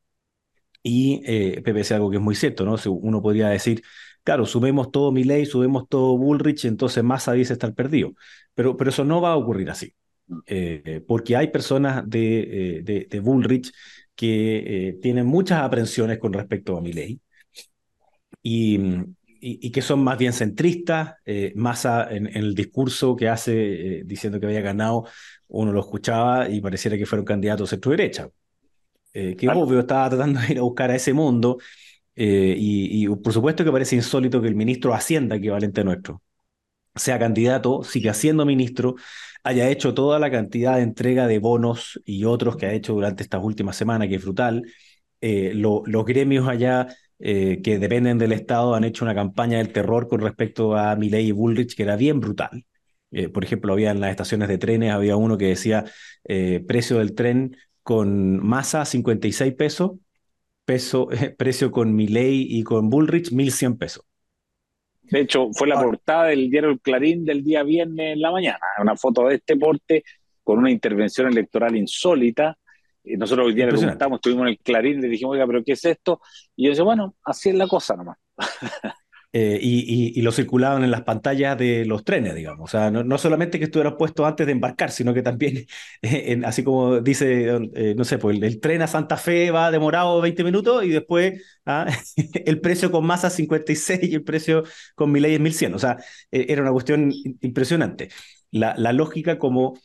Y 0.82 1.22
eh, 1.24 1.62
Pepe 1.64 1.78
dice 1.78 1.94
algo 1.94 2.10
que 2.10 2.16
es 2.16 2.22
muy 2.22 2.34
cierto, 2.34 2.64
¿no? 2.64 2.76
Uno 2.90 3.22
podría 3.22 3.48
decir, 3.48 3.82
claro, 4.24 4.46
subimos 4.46 4.90
todo 4.90 5.12
ley, 5.12 5.46
subimos 5.46 5.88
todo 5.88 6.18
Bullrich, 6.18 6.64
entonces 6.66 7.04
Massa 7.04 7.32
dice 7.32 7.52
estar 7.54 7.74
perdido. 7.74 8.12
Pero, 8.54 8.76
pero 8.76 8.90
eso 8.90 9.04
no 9.04 9.20
va 9.20 9.32
a 9.32 9.36
ocurrir 9.36 9.70
así. 9.70 9.94
Eh, 10.46 11.02
porque 11.06 11.36
hay 11.36 11.48
personas 11.48 12.08
de, 12.08 12.78
eh, 12.78 13.06
de, 13.10 13.20
Bullrich 13.20 13.72
que 14.14 14.88
eh, 14.88 14.92
tienen 15.02 15.26
muchas 15.26 15.60
aprensiones 15.62 16.18
con 16.18 16.32
respecto 16.32 16.76
a 16.78 16.80
mi 16.80 16.92
ley 16.94 17.20
y, 19.44 19.66
y, 19.66 19.70
que 19.70 19.82
son 19.82 20.02
más 20.02 20.16
bien 20.18 20.32
centristas, 20.32 21.14
más 21.54 21.84
en, 22.10 22.26
el 22.34 22.54
discurso 22.54 23.14
que 23.14 23.28
hace 23.28 24.02
diciendo 24.04 24.40
que 24.40 24.46
había 24.46 24.60
ganado, 24.60 25.06
uno 25.48 25.72
lo 25.72 25.80
escuchaba 25.80 26.48
y 26.48 26.60
pareciera 26.60 26.96
que 26.96 27.06
fuera 27.06 27.20
un 27.20 27.26
candidato 27.26 27.66
centro-derecha, 27.66 28.28
que 29.12 29.48
obvio 29.54 29.80
estaba 29.80 30.08
tratando 30.08 30.40
de 30.40 30.52
ir 30.52 30.58
a 30.58 30.62
buscar 30.62 30.90
a 30.90 30.96
ese 30.96 31.12
mundo. 31.12 31.58
y, 32.16 33.04
y 33.04 33.08
por 33.16 33.32
supuesto 33.32 33.64
que 33.64 33.72
parece 33.72 33.96
insólito 33.96 34.40
que 34.40 34.48
el 34.48 34.56
ministro 34.56 34.90
de 34.92 34.96
Hacienda, 34.96 35.36
equivalente 35.36 35.84
nuestro, 35.84 36.22
sea 36.94 37.18
candidato, 37.18 37.82
siga 37.82 38.14
siendo 38.14 38.46
ministro, 38.46 38.96
haya 39.42 39.68
hecho 39.68 39.94
toda 39.94 40.18
la 40.18 40.30
cantidad 40.30 40.76
de 40.76 40.82
entrega 40.82 41.26
de 41.26 41.38
bonos 41.38 42.00
y 42.04 42.24
otros 42.24 42.56
que 42.56 42.66
ha 42.66 42.72
hecho 42.72 42.94
durante 42.94 43.22
estas 43.22 43.42
últimas 43.42 43.76
semanas, 43.76 44.08
que 44.08 44.16
es 44.16 44.22
brutal. 44.24 44.62
Eh, 45.20 45.52
los 45.54 46.04
gremios 46.04 46.48
allá 46.48 46.88
eh, 47.18 47.61
que 47.62 47.78
dependen 47.78 48.18
del 48.18 48.33
Estado 48.33 48.75
han 48.75 48.85
hecho 48.85 49.04
una 49.04 49.14
campaña 49.14 49.59
del 49.59 49.73
terror 49.73 50.09
con 50.09 50.21
respecto 50.21 50.76
a 50.76 50.97
Milei 50.97 51.26
y 51.28 51.33
Bullrich 51.33 51.75
que 51.75 51.83
era 51.83 51.97
bien 51.97 52.21
brutal. 52.21 52.64
Eh, 53.11 53.28
por 53.28 53.44
ejemplo, 53.44 53.73
había 53.73 53.90
en 53.92 54.00
las 54.00 54.11
estaciones 54.11 54.49
de 54.49 54.59
trenes, 54.59 54.92
había 54.92 55.16
uno 55.16 55.38
que 55.38 55.47
decía 55.47 55.85
precio 56.66 56.99
del 56.99 57.14
tren 57.14 57.56
con 57.83 58.44
masa 58.44 58.85
56 58.85 59.54
pesos, 59.54 59.92
peso, 60.64 61.09
precio 61.38 61.71
con 61.71 61.94
Milei 61.94 62.47
y 62.49 62.62
con 62.62 62.90
Bullrich 62.90 63.30
1100 63.30 63.78
pesos. 63.78 64.04
De 65.11 65.21
hecho, 65.21 65.50
fue 65.52 65.68
la 65.68 65.80
portada 65.80 66.25
del 66.26 66.50
diario 66.50 66.71
El 66.71 66.80
Clarín 66.80 67.25
del 67.25 67.44
día 67.44 67.62
viernes 67.62 68.14
en 68.14 68.21
la 68.21 68.30
mañana. 68.30 68.61
Una 68.80 68.97
foto 68.97 69.28
de 69.28 69.37
este 69.37 69.56
porte 69.56 70.02
con 70.42 70.59
una 70.59 70.71
intervención 70.71 71.28
electoral 71.28 71.76
insólita. 71.76 72.56
Y 73.04 73.16
nosotros 73.16 73.46
hoy 73.46 73.54
día 73.54 73.66
le 73.66 73.73
preguntamos, 73.73 74.16
estuvimos 74.16 74.46
en 74.46 74.49
el 74.49 74.58
Clarín, 74.58 75.00
le 75.00 75.08
dijimos, 75.08 75.34
oiga, 75.34 75.46
¿pero 75.46 75.62
qué 75.62 75.73
es 75.73 75.84
esto? 75.84 76.20
Y 76.56 76.64
yo 76.64 76.70
decía, 76.70 76.84
bueno, 76.84 77.14
así 77.23 77.50
es 77.50 77.54
la 77.54 77.68
cosa 77.68 77.94
nomás. 77.96 78.16
Eh, 79.37 79.58
y, 79.61 80.23
lo 80.23 80.30
circulaban 80.30 80.84
en 80.84 80.92
las 80.92 81.02
pantallas 81.02 81.58
de 81.58 81.84
los 81.87 82.04
trenes, 82.04 82.37
digamos. 82.37 82.68
O 82.68 82.70
sea, 82.70 82.92
no, 82.92 83.18
solamente 83.18 83.58
que 83.58 83.64
estuviera 83.64 83.96
puesto 83.96 84.25
antes 84.25 84.46
de 84.46 84.52
embarcar, 84.52 84.92
sino 84.92 85.12
que 85.12 85.23
también, 85.23 85.66
así 86.44 86.62
como 86.62 87.00
dice, 87.00 87.49
eh, 87.75 87.94
no 87.96 88.04
sé, 88.04 88.18
pues 88.18 88.40
el, 88.40 88.61
tren 88.61 88.82
a 88.82 88.87
Santa 88.87 89.16
Fe 89.16 89.50
va 89.50 89.73
demorado 89.73 90.20
20 90.20 90.44
minutos 90.44 90.84
y 90.84 90.90
después 90.90 91.42
ah, 91.66 91.84
el 92.46 92.61
precio 92.61 92.92
con 92.92 93.04
masa 93.06 93.28
56 93.28 94.04
y 94.04 94.14
el 94.14 94.23
precio 94.23 94.62
con 94.94 95.11
mi 95.11 95.18
ley 95.18 95.34
es 95.34 95.40
1100. 95.40 95.75
O 95.75 95.78
sea, 95.80 95.96
e, 96.30 96.46
era 96.49 96.62
una 96.62 96.70
cuestión 96.70 97.12
impresionante. 97.40 98.11
La, 98.52 98.76
la 98.78 98.92
lógica 98.92 99.37
como 99.37 99.76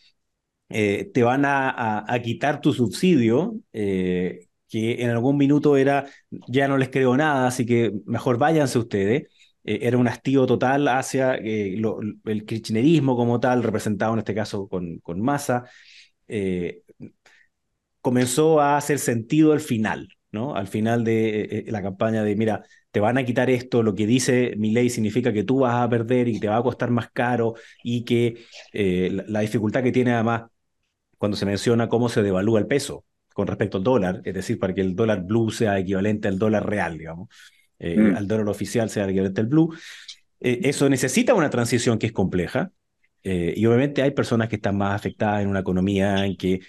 eh, 0.69 1.09
te 1.13 1.23
van 1.23 1.45
a, 1.45 2.05
a, 2.11 2.21
quitar 2.21 2.61
tu 2.61 2.73
subsidio, 2.73 3.55
que 4.69 5.01
en 5.01 5.09
algún 5.09 5.37
minuto 5.37 5.77
era, 5.77 6.05
ya 6.47 6.67
no 6.67 6.77
les 6.77 6.89
creo 6.89 7.17
nada, 7.17 7.47
así 7.47 7.65
que 7.65 7.91
mejor 8.05 8.37
váyanse 8.37 8.77
ustedes 8.79 9.23
eh, 9.63 9.79
era 9.83 9.97
un 9.97 10.07
hastío 10.07 10.45
total 10.45 10.87
hacia 10.87 11.35
eh, 11.35 11.79
el 12.25 12.45
kirchnerismo 12.45 13.15
como 13.15 13.39
tal, 13.39 13.63
representado 13.63 14.13
en 14.13 14.19
este 14.19 14.35
caso 14.35 14.67
con, 14.67 14.99
con 14.99 15.21
Massa, 15.21 15.65
eh, 16.27 16.83
comenzó 18.01 18.59
a 18.61 18.77
hacer 18.77 18.99
sentido 18.99 19.51
al 19.53 19.59
final, 19.59 20.09
¿no? 20.31 20.55
Al 20.55 20.67
final 20.67 21.03
de 21.03 21.65
la 21.67 21.81
campaña 21.81 22.23
de, 22.23 22.35
mira, 22.35 22.63
te 22.91 22.99
van 22.99 23.17
a 23.17 23.25
quitar 23.25 23.49
esto, 23.49 23.83
lo 23.83 23.95
que 23.95 24.07
dice 24.07 24.53
mi 24.57 24.71
ley 24.71 24.89
significa 24.89 25.33
que 25.33 25.43
tú 25.43 25.59
vas 25.59 25.75
a 25.83 25.89
perder 25.89 26.27
y 26.27 26.39
te 26.39 26.47
va 26.47 26.57
a 26.57 26.63
costar 26.63 26.89
más 26.91 27.11
caro 27.11 27.55
y 27.83 28.03
que 28.05 28.45
la 28.73 29.41
dificultad 29.41 29.83
que 29.83 29.91
tiene 29.91 30.13
además 30.13 30.43
cuando 31.19 31.37
se 31.37 31.45
menciona 31.45 31.89
cómo 31.89 32.09
se 32.09 32.23
devalúa 32.23 32.59
el 32.59 32.65
peso 32.65 33.05
con 33.35 33.45
respecto 33.45 33.77
al 33.77 33.83
dólar, 33.83 34.21
es 34.23 34.33
decir, 34.33 34.57
para 34.57 34.73
que 34.73 34.81
el 34.81 34.95
dólar 34.95 35.23
blue 35.23 35.51
sea 35.51 35.77
equivalente 35.77 36.27
al 36.27 36.39
dólar 36.39 36.67
real, 36.67 36.97
digamos. 36.97 37.29
Eh, 37.77 37.97
mm. 37.97 38.15
al 38.15 38.27
dólar 38.27 38.49
oficial 38.49 38.89
sea 38.89 39.07
equivalente 39.07 39.41
al 39.41 39.47
blue. 39.47 39.73
Eh, 40.39 40.61
eso 40.63 40.89
necesita 40.89 41.33
una 41.33 41.49
transición 41.49 41.99
que 41.99 42.07
es 42.07 42.11
compleja 42.11 42.71
eh, 43.23 43.53
y 43.55 43.65
obviamente 43.65 44.01
hay 44.01 44.11
personas 44.11 44.47
que 44.47 44.55
están 44.55 44.77
más 44.77 44.95
afectadas 44.95 45.41
en 45.43 45.49
una 45.49 45.59
economía 45.59 46.25
en 46.25 46.35
que 46.35 46.61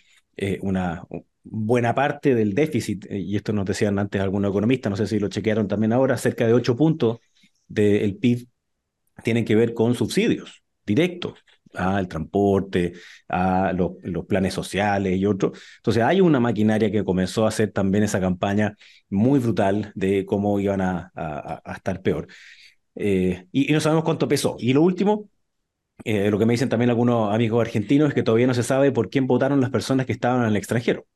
una 0.62 1.02
buena 1.42 1.94
parte 1.94 2.34
del 2.34 2.54
déficit, 2.54 3.06
y 3.10 3.36
esto 3.36 3.52
nos 3.52 3.66
decían 3.66 3.98
antes 3.98 4.22
algunos 4.22 4.50
economistas, 4.50 4.88
no 4.88 4.96
sé 4.96 5.06
si 5.06 5.18
lo 5.18 5.28
chequearon 5.28 5.68
también 5.68 5.92
ahora, 5.92 6.16
cerca 6.16 6.46
de 6.46 6.54
8 6.54 6.76
puntos 6.76 7.18
del 7.68 8.16
PIB 8.16 8.48
tienen 9.22 9.44
que 9.44 9.54
ver 9.54 9.74
con 9.74 9.94
subsidios 9.94 10.62
directos 10.86 11.34
al 11.74 12.08
transporte, 12.08 12.94
a 13.28 13.72
los, 13.72 13.92
planes 14.26 14.54
sociales 14.54 15.16
y 15.16 15.26
otros. 15.26 15.58
Entonces 15.76 16.02
hay 16.02 16.20
una 16.20 16.40
maquinaria 16.40 16.90
que 16.90 17.04
comenzó 17.04 17.44
a 17.44 17.48
hacer 17.48 17.72
también 17.72 18.04
esa 18.04 18.20
campaña 18.20 18.76
muy 19.08 19.38
brutal 19.38 19.92
de 19.94 20.24
cómo 20.26 20.58
iban 20.60 20.80
a, 20.80 21.12
a, 21.14 21.72
estar 21.74 22.02
peor. 22.02 22.26
Eh, 22.94 23.46
y, 23.52 23.72
no 23.72 23.80
sabemos 23.80 24.04
cuánto 24.04 24.28
pesó. 24.28 24.56
Y 24.58 24.72
lo 24.72 24.82
último, 24.82 25.28
eh, 26.04 26.30
lo 26.30 26.38
que 26.38 26.46
me 26.46 26.54
dicen 26.54 26.68
también 26.68 26.90
algunos 26.90 27.32
amigos 27.34 27.60
argentinos 27.60 28.08
es 28.08 28.14
que 28.14 28.22
todavía 28.22 28.46
no 28.46 28.54
se 28.54 28.62
sabe 28.62 28.92
por 28.92 29.10
quién 29.10 29.26
votaron 29.26 29.60
las 29.60 29.70
personas 29.70 30.06
que 30.06 30.12
estaban 30.12 30.42
en 30.42 30.48
el 30.48 30.56
extranjero, 30.56 31.06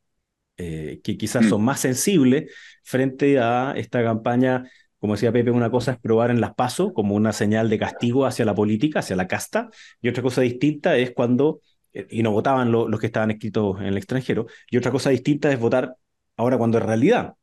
eh, 0.56 1.00
que 1.02 1.16
quizás 1.16 1.44
mm. 1.46 1.48
son 1.48 1.62
más 1.64 1.80
sensibles 1.80 2.52
frente 2.82 3.38
a 3.38 3.74
esta 3.76 4.02
campaña 4.02 4.70
como 5.04 5.16
decía 5.16 5.32
Pepe, 5.32 5.50
una 5.50 5.70
cosa 5.70 5.92
es 5.92 5.98
probar 5.98 6.30
en 6.30 6.40
las 6.40 6.54
pasos 6.54 6.94
como 6.94 7.14
una 7.14 7.34
señal 7.34 7.68
de 7.68 7.78
castigo 7.78 8.24
hacia 8.24 8.46
la 8.46 8.54
política, 8.54 9.00
hacia 9.00 9.16
la 9.16 9.28
casta, 9.28 9.68
y 10.00 10.08
otra 10.08 10.22
cosa 10.22 10.40
distinta 10.40 10.96
es 10.96 11.10
cuando, 11.10 11.60
eh, 11.92 12.06
y 12.08 12.22
no 12.22 12.30
votaban 12.30 12.72
los 12.72 12.98
que 12.98 13.08
estaban 13.08 13.30
escritos 13.30 13.78
en 13.80 13.88
el 13.88 13.98
extranjero, 13.98 14.46
y 14.70 14.78
otra 14.78 14.90
cosa 14.90 15.10
distinta 15.10 15.52
es 15.52 15.60
votar 15.60 15.94
ahora 16.38 16.56
cuando 16.56 16.78
es 16.78 16.84
realidad, 16.84 17.34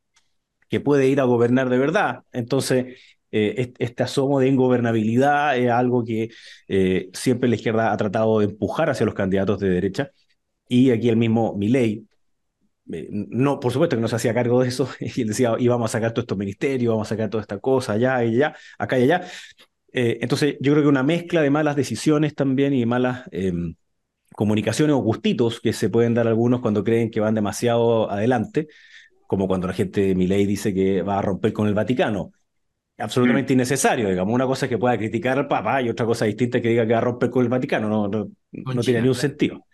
que 0.70 0.80
puede 0.80 1.06
ir 1.08 1.20
a 1.20 1.26
gobernar 1.26 1.70
de 1.70 1.78
verdad. 1.78 2.22
Entonces, 2.32 2.98
eh, 3.30 3.74
este 3.78 4.02
asomo 4.02 4.40
de 4.40 4.48
ingobernabilidad 4.48 5.56
es 5.56 5.70
algo 5.70 6.04
que 6.04 6.30
eh, 6.68 7.10
siempre 7.14 7.48
la 7.48 7.58
izquierda 7.58 7.94
ha 7.94 7.98
tratado 7.98 8.40
de 8.40 8.46
empujar 8.46 8.90
hacia 8.90 9.06
los 9.06 9.14
candidatos 9.14 9.60
de 9.60 9.70
derecha, 9.70 10.10
y 10.68 10.90
aquí 10.90 11.10
el 11.10 11.18
mismo 11.18 11.56
Milei, 11.56 12.08
no, 13.10 13.60
por 13.60 13.72
supuesto 13.72 13.96
que 13.96 14.02
no 14.02 14.08
se 14.08 14.16
hacía 14.16 14.34
cargo 14.34 14.62
de 14.62 14.70
eso, 14.70 14.90
y 15.00 15.22
él 15.22 15.30
decía, 15.30 15.56
íbamos 15.60 15.90
a 15.90 15.94
sacar 15.94 16.14
todo 16.14 16.22
estos 16.22 16.38
ministerios, 16.38 16.92
vamos 16.94 17.08
a 17.08 17.10
sacar 17.10 17.30
toda 17.30 17.42
esta 17.42 17.60
cosa, 17.60 17.94
allá 17.94 18.24
y 18.24 18.36
allá, 18.36 18.56
acá 18.78 19.00
y 19.00 19.04
allá. 19.04 19.22
Eh, 19.94 20.20
entonces, 20.22 20.58
yo 20.60 20.72
creo 20.74 20.84
que 20.84 20.90
una 20.90 21.04
mezcla 21.04 21.42
de 21.42 21.50
malas 21.50 21.76
decisiones 21.76 22.36
también 22.36 22.74
y 22.74 22.86
malas 22.86 23.28
em, 23.32 23.76
comunicaciones 24.36 24.96
o 24.96 25.00
gustitos 25.00 25.60
que 25.60 25.74
se 25.74 25.90
pueden 25.90 26.14
dar 26.14 26.28
algunos 26.28 26.62
cuando 26.62 26.84
creen 26.84 27.12
que 27.12 27.20
van 27.20 27.36
demasiado 27.36 28.10
adelante, 28.10 28.68
como 29.28 29.48
cuando 29.48 29.68
la 29.68 29.74
gente 29.74 30.02
de 30.02 30.16
ley 30.16 30.46
dice 30.46 30.74
que 30.74 31.02
va 31.02 31.20
a 31.20 31.22
romper 31.22 31.54
con 31.54 31.68
el 31.68 31.74
Vaticano. 31.74 32.32
Absolutamente 32.98 33.54
mm. 33.54 33.56
innecesario, 33.56 34.10
digamos. 34.10 34.34
Una 34.34 34.46
cosa 34.46 34.66
es 34.66 34.70
que 34.70 34.78
pueda 34.78 34.98
criticar 34.98 35.38
al 35.38 35.48
Papa 35.48 35.82
y 35.82 35.90
otra 35.90 36.06
cosa 36.06 36.26
distinta 36.26 36.58
es 36.58 36.62
que 36.62 36.70
diga 36.70 36.86
que 36.86 36.94
va 36.94 37.00
a 37.00 37.02
romper 37.02 37.30
con 37.30 37.44
el 37.44 37.50
Vaticano. 37.50 37.90
No, 37.90 38.08
no, 38.08 38.30
no 38.52 38.82
tiene 38.82 39.02
ningún 39.02 39.16
sentido. 39.16 39.66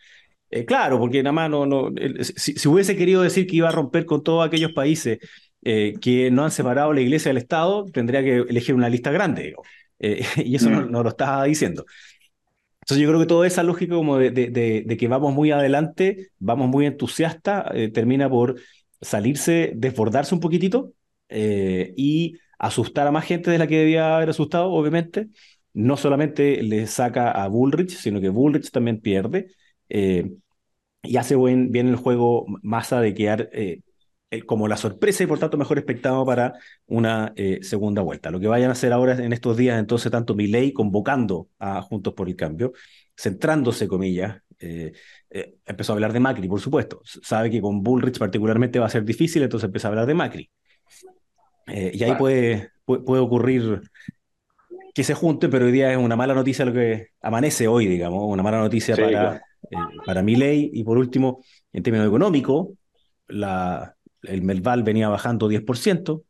Eh, 0.49 0.65
claro, 0.65 0.97
porque 0.99 1.21
nada 1.23 1.33
más 1.33 1.49
no, 1.49 1.65
no 1.65 1.91
si, 2.35 2.67
hubiese 2.67 2.95
querido 2.95 3.21
decir 3.21 3.47
que 3.47 3.57
iba 3.57 3.69
a 3.69 3.71
romper 3.71 4.05
con 4.05 4.23
todos 4.23 4.45
aquellos 4.45 4.71
países 4.71 5.19
eh, 5.63 5.93
que 5.99 6.31
no 6.31 6.45
han 6.45 6.51
separado 6.51 6.93
la 6.93 7.01
iglesia 7.01 7.29
del 7.29 7.37
Estado, 7.37 7.85
tendría 7.85 8.23
que 8.23 8.37
elegir 8.47 8.73
una 8.73 8.89
lista 8.89 9.11
grande, 9.11 9.55
eh, 9.99 10.25
y 10.37 10.55
eso 10.55 10.69
mm. 10.69 10.89
no, 10.89 11.03
lo 11.03 11.09
estaba 11.09 11.43
diciendo. 11.43 11.85
Entonces 12.81 13.03
yo 13.03 13.09
creo 13.09 13.19
que 13.19 13.25
toda 13.25 13.45
esa 13.45 13.63
lógica 13.63 13.95
como 13.95 14.17
de, 14.17 14.31
de, 14.31 14.97
que 14.97 15.07
vamos 15.09 15.33
muy 15.33 15.51
adelante, 15.51 16.29
vamos 16.39 16.69
muy 16.69 16.85
entusiasta, 16.85 17.69
termina 17.93 18.29
por 18.29 18.55
salirse, 19.01 19.73
desbordarse 19.75 20.33
un 20.33 20.39
poquitito 20.39 20.93
y 21.29 22.37
asustar 22.57 23.05
a 23.05 23.11
más 23.11 23.25
gente 23.25 23.51
de 23.51 23.57
la 23.57 23.67
que 23.67 23.79
debía 23.79 24.15
haber 24.15 24.29
asustado, 24.29 24.71
obviamente. 24.71 25.27
No 25.73 25.97
solamente 25.97 26.63
le 26.63 26.87
saca 26.87 27.29
a 27.31 27.47
Bullrich, 27.49 27.91
sino 27.91 28.21
que 28.21 28.29
Bullrich 28.29 28.71
también 28.71 29.01
pierde. 29.01 29.47
Eh, 29.89 30.31
y 31.03 31.17
hace 31.17 31.35
buen, 31.35 31.71
bien 31.71 31.87
el 31.87 31.95
juego 31.95 32.45
masa 32.61 32.99
de 33.01 33.13
quedar 33.13 33.49
eh, 33.53 33.81
como 34.45 34.67
la 34.67 34.75
sorpresa 34.75 35.23
y 35.23 35.27
por 35.27 35.39
tanto 35.39 35.57
mejor 35.57 35.77
espectado 35.77 36.25
para 36.25 36.53
una 36.85 37.33
eh, 37.35 37.59
segunda 37.61 38.01
vuelta. 38.01 38.29
Lo 38.29 38.39
que 38.39 38.47
vayan 38.47 38.69
a 38.69 38.73
hacer 38.73 38.91
ahora 38.91 39.13
en 39.13 39.31
estos 39.31 39.55
días, 39.55 39.79
entonces, 39.79 40.11
tanto 40.11 40.35
Milei 40.35 40.73
convocando 40.73 41.49
a 41.59 41.81
Juntos 41.81 42.13
por 42.13 42.27
el 42.27 42.35
Cambio, 42.35 42.73
centrándose, 43.15 43.87
comillas, 43.87 44.41
empezó 44.59 45.93
a 45.93 45.95
hablar 45.95 46.11
de 46.11 46.19
Macri, 46.19 46.47
por 46.47 46.59
supuesto. 46.59 47.01
Sabe 47.03 47.49
que 47.49 47.61
con 47.61 47.83
Bullrich 47.83 48.17
particularmente 48.17 48.79
va 48.79 48.87
a 48.87 48.89
ser 48.89 49.05
difícil, 49.05 49.43
entonces 49.43 49.67
empieza 49.67 49.87
a 49.87 49.91
hablar 49.91 50.07
de 50.07 50.13
Macri. 50.13 50.49
y 51.67 52.03
ahí 52.03 52.15
puede, 52.17 52.71
puede, 52.85 53.21
ocurrir 53.21 53.81
que 54.93 55.03
se 55.03 55.13
junte, 55.13 55.47
pero 55.47 55.65
hoy 55.65 55.71
día 55.71 55.91
es 55.91 55.97
una 55.97 56.15
mala 56.15 56.33
noticia 56.33 56.65
lo 56.65 56.73
que 56.73 57.09
amanece 57.21 57.67
hoy, 57.67 57.85
digamos, 57.85 58.23
una 58.23 58.41
mala 58.41 58.57
noticia 58.57 58.95
para, 58.95 59.46
eh, 59.71 59.77
para 60.05 60.21
mi 60.21 60.35
ley. 60.35 60.69
Y 60.73 60.83
por 60.83 60.97
último, 60.97 61.43
en 61.73 61.83
términos 61.83 62.07
económicos, 62.07 62.69
el 63.27 64.41
Melval 64.41 64.83
venía 64.83 65.09
bajando 65.09 65.47
10%, 65.47 66.23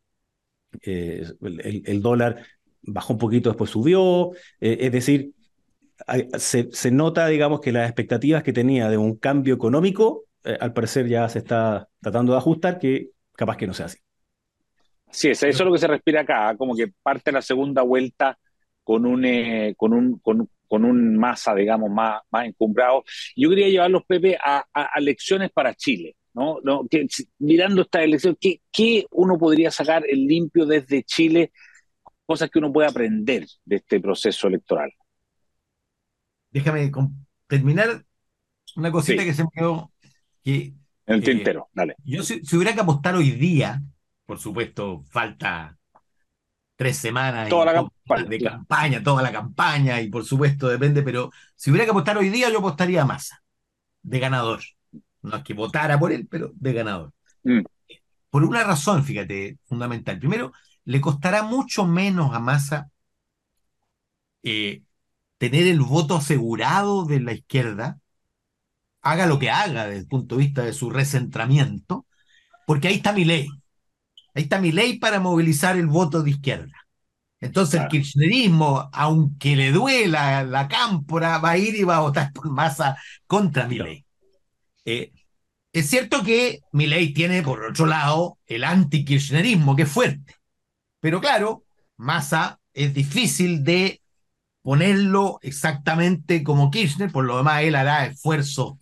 eh, 0.82 1.26
el, 1.41 2.02
dólar 2.02 2.43
bajó 2.82 3.13
un 3.13 3.19
poquito, 3.19 3.50
después 3.50 3.69
subió, 3.69 4.32
eh, 4.60 4.78
es 4.82 4.91
decir, 4.91 5.32
se, 6.38 6.69
se, 6.71 6.91
nota, 6.91 7.28
digamos, 7.28 7.60
que 7.60 7.71
las 7.71 7.88
expectativas 7.88 8.43
que 8.43 8.54
tenía 8.54 8.89
de 8.89 8.97
un 8.97 9.17
cambio 9.17 9.56
económico, 9.56 10.26
al 10.60 10.73
parecer 10.73 11.08
ya 11.08 11.28
se 11.28 11.39
está 11.39 11.89
tratando 12.02 12.34
de 12.34 12.38
ajustar, 12.38 12.80
que 12.80 13.10
capaz 13.34 13.58
que 13.58 13.67
no 13.67 13.73
sea 13.73 13.88
así. 13.88 13.97
Sí, 15.10 15.30
eso 15.30 15.47
es 15.47 15.60
lo 15.60 15.71
que 15.71 15.80
se 15.80 15.88
respira 15.88 16.21
acá, 16.21 16.56
como 16.58 16.76
que 16.76 16.91
parte 17.02 17.32
la 17.32 17.41
segunda 17.41 17.82
vuelta 17.82 18.38
con 18.84 19.06
un, 19.06 19.26
con 19.76 19.93
un, 19.93 20.50
con 20.67 20.86
un 20.86 21.17
masa, 21.17 21.56
digamos, 21.56 21.89
más, 21.89 22.21
más 22.30 22.45
encumbrado. 22.45 23.03
Yo 23.36 23.49
quería 23.49 23.69
llevarlos, 23.69 24.03
Pepe, 24.06 24.38
a, 24.43 24.65
a, 24.73 24.99
lecciones 24.99 25.51
para 25.51 25.73
Chile. 25.73 26.15
¿no? 26.34 26.58
¿no? 26.63 26.88
Que, 26.88 27.08
mirando 27.39 27.82
esta 27.82 28.03
elección, 28.03 28.38
¿qué, 28.39 28.62
¿qué, 28.71 29.06
uno 29.12 29.38
podría 29.38 29.71
sacar 29.71 30.03
el 30.08 30.25
limpio 30.27 30.65
desde 30.65 31.03
Chile? 31.03 31.51
Cosas 32.25 32.49
que 32.49 32.60
uno 32.60 32.71
puede 32.71 32.88
aprender 32.88 33.47
de 33.65 33.77
este 33.77 33.99
proceso 33.99 34.47
electoral. 34.47 34.91
Déjame 36.51 36.91
terminar 37.47 38.03
una 38.75 38.91
cosita 38.91 39.23
que 39.23 39.34
se 39.34 39.43
me 39.43 39.49
quedó. 39.53 39.91
Que, 40.43 40.73
en 41.06 41.15
el 41.15 41.23
tintero, 41.23 41.69
dale. 41.73 41.95
Yo 42.03 42.21
si, 42.21 42.43
si, 42.43 42.58
hubiera 42.58 42.73
que 42.73 42.82
apostar 42.82 43.15
hoy 43.15 43.32
día, 43.32 43.82
por 44.25 44.39
supuesto, 44.39 45.06
falta 45.10 45.77
tres 46.78 46.98
semanas 46.98 47.50
toda 47.50 47.74
la 47.74 48.24
de 48.24 48.40
campaña, 48.40 49.04
toda 49.04 49.22
la 49.22 49.32
campaña, 49.32 50.00
y 50.00 50.10
por 50.10 50.24
supuesto 50.24 50.70
depende, 50.70 51.02
pero 51.04 51.32
si 51.56 51.72
hubiera 51.72 51.84
que 51.84 51.92
apostar 51.92 52.18
hoy 52.18 52.30
día, 52.30 52.50
yo 52.50 52.60
apostaría 52.60 53.02
a 53.02 53.06
Massa, 53.06 53.44
de 54.04 54.20
ganador. 54.20 54.62
No 55.24 55.38
es 55.38 55.44
que 55.44 55.54
votara 55.54 56.00
por 56.00 56.12
él, 56.13 56.28
pero 56.30 56.52
de 56.56 56.74
ganador. 56.74 57.12
Mm. 57.44 57.62
Por 58.30 58.44
una 58.46 58.63
razón, 58.63 59.04
fíjate, 59.04 59.58
fundamental. 59.66 60.20
Primero, 60.20 60.54
le 60.86 61.02
costará 61.02 61.44
mucho 61.44 61.86
menos 61.86 62.34
a 62.34 62.40
Massa 62.40 62.90
eh, 64.44 64.84
tener 65.40 65.68
el 65.68 65.82
voto 65.82 66.16
asegurado 66.16 67.06
de 67.06 67.20
la 67.20 67.34
izquierda, 67.34 68.00
haga 69.02 69.26
lo 69.26 69.40
que 69.40 69.50
haga 69.50 69.88
desde 69.88 70.02
el 70.02 70.08
punto 70.08 70.36
de 70.36 70.44
vista 70.46 70.63
de 70.63 70.74
su 70.74 70.92
recentramiento, 70.92 72.06
porque 72.66 72.88
ahí 72.88 72.96
está 72.96 73.13
mi 73.13 73.26
ley. 73.26 73.48
Ahí 74.38 74.43
está 74.43 74.62
mi 74.62 74.71
ley 74.71 75.00
para 75.00 75.19
movilizar 75.19 75.78
el 75.78 75.88
voto 75.88 76.21
de 76.21 76.30
izquierda. 76.30 76.88
Entonces 77.39 77.82
el 77.82 77.88
kirchnerismo, 77.88 78.88
aunque 78.93 79.56
le 79.56 79.71
duela 79.71 80.43
la 80.43 80.67
cámpora, 80.67 81.39
va 81.39 81.52
a 81.52 81.58
ir 81.58 81.76
y 81.76 81.84
va 81.84 81.97
a 81.97 82.02
votar 82.02 82.32
por 82.34 82.47
masa 82.52 82.95
contra 83.26 83.67
mi 83.67 83.80
ley. 83.80 84.06
Eh, 84.86 85.12
es 85.73 85.89
cierto 85.89 86.21
que 86.23 86.60
mi 86.71 86.86
ley 86.86 87.13
tiene, 87.13 87.41
por 87.41 87.63
otro 87.63 87.88
lado, 87.88 88.38
el 88.45 88.63
anti-kirchnerismo, 88.63 89.76
que 89.76 89.82
es 89.82 89.91
fuerte. 89.91 90.36
Pero 91.00 91.19
claro, 91.19 91.63
Massa 91.95 92.60
es 92.76 92.93
difícil 92.93 93.63
de 93.63 94.04
ponerlo 94.62 95.39
exactamente 95.41 96.43
como 96.43 96.69
Kirchner, 96.69 97.12
por 97.12 97.26
lo 97.26 97.38
demás 97.38 97.63
él 97.63 97.73
hará 97.73 98.06
esfuerzo 98.06 98.78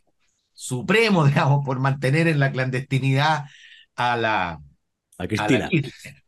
supremo, 0.51 1.25
digamos, 1.27 1.65
por 1.65 1.79
mantener 1.79 2.27
en 2.27 2.39
la 2.39 2.51
clandestinidad 2.51 3.45
a 3.95 4.17
la, 4.17 4.59
a 5.17 5.27
Cristina. 5.27 5.69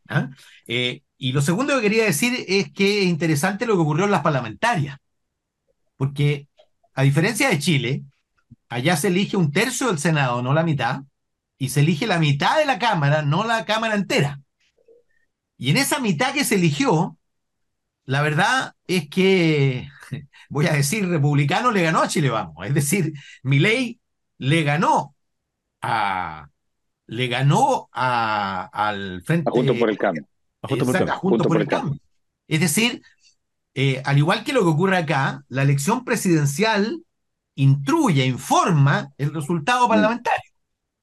¿ah? 0.08 0.30
Eh, 0.66 1.02
y 1.16 1.32
lo 1.32 1.42
segundo 1.42 1.74
que 1.76 1.82
quería 1.82 2.04
decir 2.04 2.44
es 2.48 2.72
que 2.72 3.02
es 3.02 3.08
interesante 3.08 3.66
lo 3.66 3.74
que 3.74 3.82
ocurrió 3.82 4.04
en 4.04 4.10
las 4.10 4.22
parlamentarias, 4.22 4.98
porque 5.96 6.48
a 6.94 7.02
diferencia 7.02 7.48
de 7.48 7.58
Chile, 7.58 8.02
allá 8.68 8.96
se 8.96 9.08
elige 9.08 9.36
un 9.36 9.52
tercio 9.52 9.88
del 9.88 9.98
Senado, 9.98 10.42
no 10.42 10.52
la 10.52 10.62
mitad, 10.62 11.02
y 11.58 11.70
se 11.70 11.80
elige 11.80 12.06
la 12.06 12.18
mitad 12.18 12.58
de 12.58 12.66
la 12.66 12.78
Cámara, 12.78 13.22
no 13.22 13.44
la 13.44 13.64
Cámara 13.64 13.94
entera. 13.94 14.40
Y 15.56 15.70
en 15.70 15.76
esa 15.76 15.98
mitad 15.98 16.32
que 16.32 16.44
se 16.44 16.54
eligió, 16.54 17.18
la 18.04 18.22
verdad 18.22 18.74
es 18.86 19.08
que, 19.08 19.88
voy 20.48 20.66
a 20.66 20.72
decir, 20.72 21.08
republicano 21.08 21.72
le 21.72 21.82
ganó 21.82 22.00
a 22.00 22.08
Chile 22.08 22.30
Vamos. 22.30 22.66
Es 22.66 22.74
decir, 22.74 23.12
ley 23.42 24.00
le 24.38 24.62
ganó 24.62 25.16
a, 25.82 26.48
le 27.08 27.26
ganó 27.26 27.88
a, 27.92 28.68
al 28.72 29.22
frente. 29.22 29.50
junto 29.50 29.76
por 29.76 29.90
el 29.90 29.98
cambio. 29.98 30.24
junto 30.62 30.84
por, 30.84 31.60
el, 31.60 31.66
cambio. 31.66 31.98
Es 32.46 32.60
decir, 32.60 33.02
eh, 33.74 34.02
al 34.04 34.18
igual 34.18 34.44
que 34.44 34.52
lo 34.52 34.60
que 34.60 34.68
ocurre 34.68 34.98
acá, 34.98 35.42
la 35.48 35.62
elección 35.62 36.04
presidencial 36.04 37.02
intruye, 37.54 38.26
informa 38.26 39.10
el 39.16 39.32
resultado 39.32 39.86
mm. 39.86 39.88
parlamentario. 39.88 40.50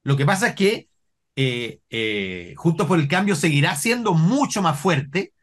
Lo 0.04 0.16
que 0.16 0.26
pasa 0.26 0.50
es 0.50 0.56
que 0.56 0.88
eh, 1.36 1.80
eh, 1.90 2.54
Juntos 2.56 2.88
por 2.88 3.00
el 3.00 3.08
Cambio 3.08 3.36
seguirá 3.36 3.76
siendo 3.76 4.14
mucho 4.14 4.62
más 4.62 4.80
fuerte 4.80 5.34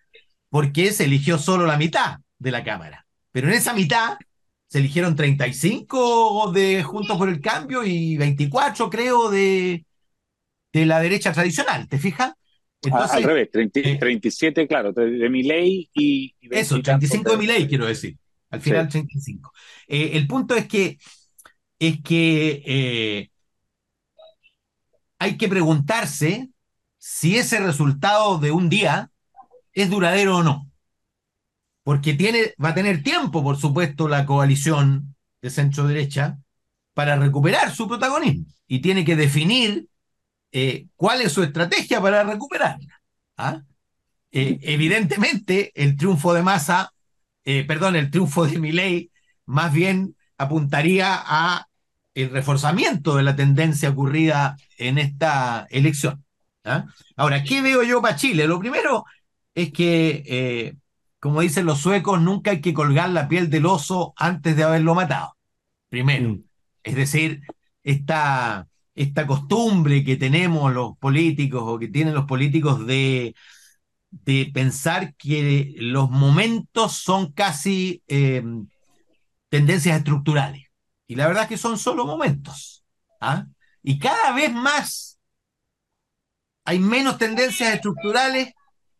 porque 0.49 0.93
se 0.93 1.05
eligió 1.05 1.39
solo 1.39 1.67
la 1.67 1.77
mitad 1.77 2.19
de 2.39 2.51
la 2.53 2.63
Cámara. 2.63 3.05
Pero 3.33 3.49
en 3.49 3.55
esa 3.55 3.75
mitad 3.75 4.17
se 4.69 4.79
eligieron 4.79 5.17
35 5.17 6.53
de 6.53 6.85
Juntos 6.85 7.19
por 7.19 7.29
el 7.29 7.41
Cambio 7.41 7.85
y 7.85 8.17
24, 8.17 8.89
creo, 8.89 9.29
de, 9.29 9.85
de 10.73 10.87
la 10.87 11.01
derecha 11.01 11.33
tradicional, 11.33 11.89
¿te 11.89 11.99
fijas? 11.99 12.33
al 12.91 13.23
revés, 13.23 13.51
37, 13.51 14.63
eh, 14.63 14.67
claro, 14.67 14.93
de, 14.93 15.29
mi 15.29 15.43
ley 15.43 15.89
y, 15.95 16.35
Eso, 16.51 16.83
35 16.83 17.33
de 17.33 17.37
mi 17.37 17.47
ley, 17.47 17.69
quiero 17.69 17.87
decir. 17.87 18.17
Al 18.51 18.61
final, 18.61 18.89
35. 18.89 19.53
Eh, 19.87 20.11
el 20.15 20.27
punto 20.27 20.55
es 20.55 20.67
que, 20.67 20.99
es 21.79 22.03
que 22.03 22.63
eh, 22.67 23.31
hay 25.19 25.37
que 25.37 25.49
preguntarse 25.49 26.51
si 26.99 27.37
ese 27.37 27.61
resultado 27.61 28.39
de 28.39 28.51
un 28.51 28.69
día 28.69 29.11
es 29.73 29.89
duradero 29.89 30.39
o 30.39 30.43
no. 30.43 30.71
Porque 31.85 32.15
tiene, 32.15 32.55
va 32.63 32.71
a 32.71 32.75
tener 32.75 33.03
tiempo, 33.03 33.43
por 33.43 33.57
supuesto, 33.57 34.09
la 34.09 34.27
coalición 34.27 35.15
de 35.41 35.51
centro-derecha 35.51 36.39
para 36.95 37.17
recuperar 37.17 37.75
su 37.75 37.89
protagonismo. 37.89 38.47
Y 38.67 38.81
tiene 38.81 39.05
que 39.05 39.17
definir 39.17 39.89
eh, 40.53 40.87
cuál 40.97 41.23
es 41.23 41.33
su 41.33 41.43
estrategia 41.43 42.01
para 42.01 42.23
recuperarla. 42.23 43.01
¿Ah? 43.39 43.63
Eh, 44.31 44.59
evidentemente, 44.63 45.73
el 45.75 45.97
triunfo 45.97 46.35
de 46.35 46.43
Massa, 46.43 46.93
eh, 47.45 47.65
perdón, 47.65 47.97
el 47.97 48.11
triunfo 48.11 48.47
de 48.47 48.59
Milei, 48.59 49.11
más 49.47 49.73
bien 49.73 50.15
apuntaría 50.37 51.15
a 51.15 51.67
el 52.15 52.31
reforzamiento 52.31 53.17
de 53.17 53.23
la 53.23 53.35
tendencia 53.35 53.89
ocurrida 53.89 54.57
en 54.77 54.99
esta 54.99 55.67
elección. 55.71 56.25
¿ah? 56.65 56.85
Ahora, 57.17 57.43
¿qué 57.43 57.63
veo 57.63 57.83
yo 57.83 58.03
para 58.03 58.17
Chile? 58.17 58.47
Lo 58.47 58.61
primero 58.61 59.07
es 59.55 59.73
que, 59.73 60.77
como 61.19 61.41
dicen 61.41 61.65
los 61.65 61.81
suecos, 61.81 62.21
nunca 62.21 62.51
hay 62.51 62.61
que 62.61 62.75
colgar 62.75 63.09
la 63.11 63.29
piel 63.29 63.49
del 63.49 63.67
oso 63.67 64.13
antes 64.17 64.55
de 64.57 64.65
haberlo 64.65 64.95
matado. 64.95 65.37
Primero. 65.89 66.31
Mm. 66.31 66.45
Es 66.83 66.95
decir, 66.97 67.43
esta 67.83 68.69
esta 68.95 69.27
costumbre 69.27 70.05
que 70.05 70.17
tenemos 70.17 70.73
los 70.73 70.97
políticos 70.99 71.63
o 71.65 71.79
que 71.79 71.89
tienen 71.89 72.15
los 72.15 72.27
políticos 72.27 72.87
de, 72.87 73.35
de 74.11 74.51
pensar 74.53 75.15
que 75.17 75.75
los 75.79 76.11
momentos 76.11 76.93
son 76.93 77.33
casi 77.33 78.03
em, 78.07 78.69
tendencias 79.49 79.99
estructurales. 79.99 80.65
Y 81.07 81.15
la 81.17 81.27
verdad 81.27 81.45
es 81.45 81.49
que 81.51 81.59
son 81.59 81.79
solo 81.79 82.07
momentos. 82.07 82.85
¿ah? 83.21 83.47
Y 83.83 83.99
cada 83.99 84.33
vez 84.33 84.53
más 84.53 85.19
hay 86.65 86.79
menos 86.79 87.19
tendencias 87.19 87.75
estructurales 87.75 88.53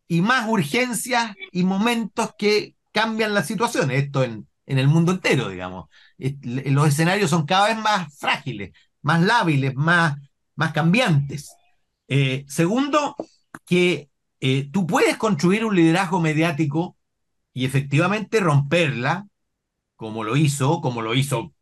y 0.07 0.21
más 0.21 0.47
urgencias 0.49 1.33
y 1.51 1.63
momentos 1.63 2.31
que 2.37 2.75
cambian 2.91 3.33
las 3.33 3.47
situaciones. 3.47 4.03
Esto 4.03 4.23
en, 4.23 4.47
en 4.65 4.79
el 4.79 4.87
mundo 4.87 5.11
entero, 5.11 5.49
digamos. 5.49 5.89
Los 6.17 6.87
escenarios 6.87 7.29
son 7.29 7.45
cada 7.45 7.67
vez 7.67 7.77
más 7.77 8.17
frágiles 8.17 8.71
más 9.03 9.21
lábiles, 9.21 9.75
más, 9.75 10.17
más 10.55 10.73
cambiantes. 10.73 11.55
Eh, 12.07 12.45
segundo, 12.47 13.15
que 13.65 14.09
eh, 14.39 14.69
tú 14.71 14.87
puedes 14.87 15.17
construir 15.17 15.63
un 15.65 15.75
liderazgo 15.75 16.19
mediático 16.19 16.97
y 17.53 17.65
efectivamente 17.65 18.39
romperla, 18.39 19.27
como 19.95 20.23
lo 20.23 20.35
hizo, 20.35 20.81
como 20.81 21.01
lo 21.01 21.13
hizo 21.13 21.53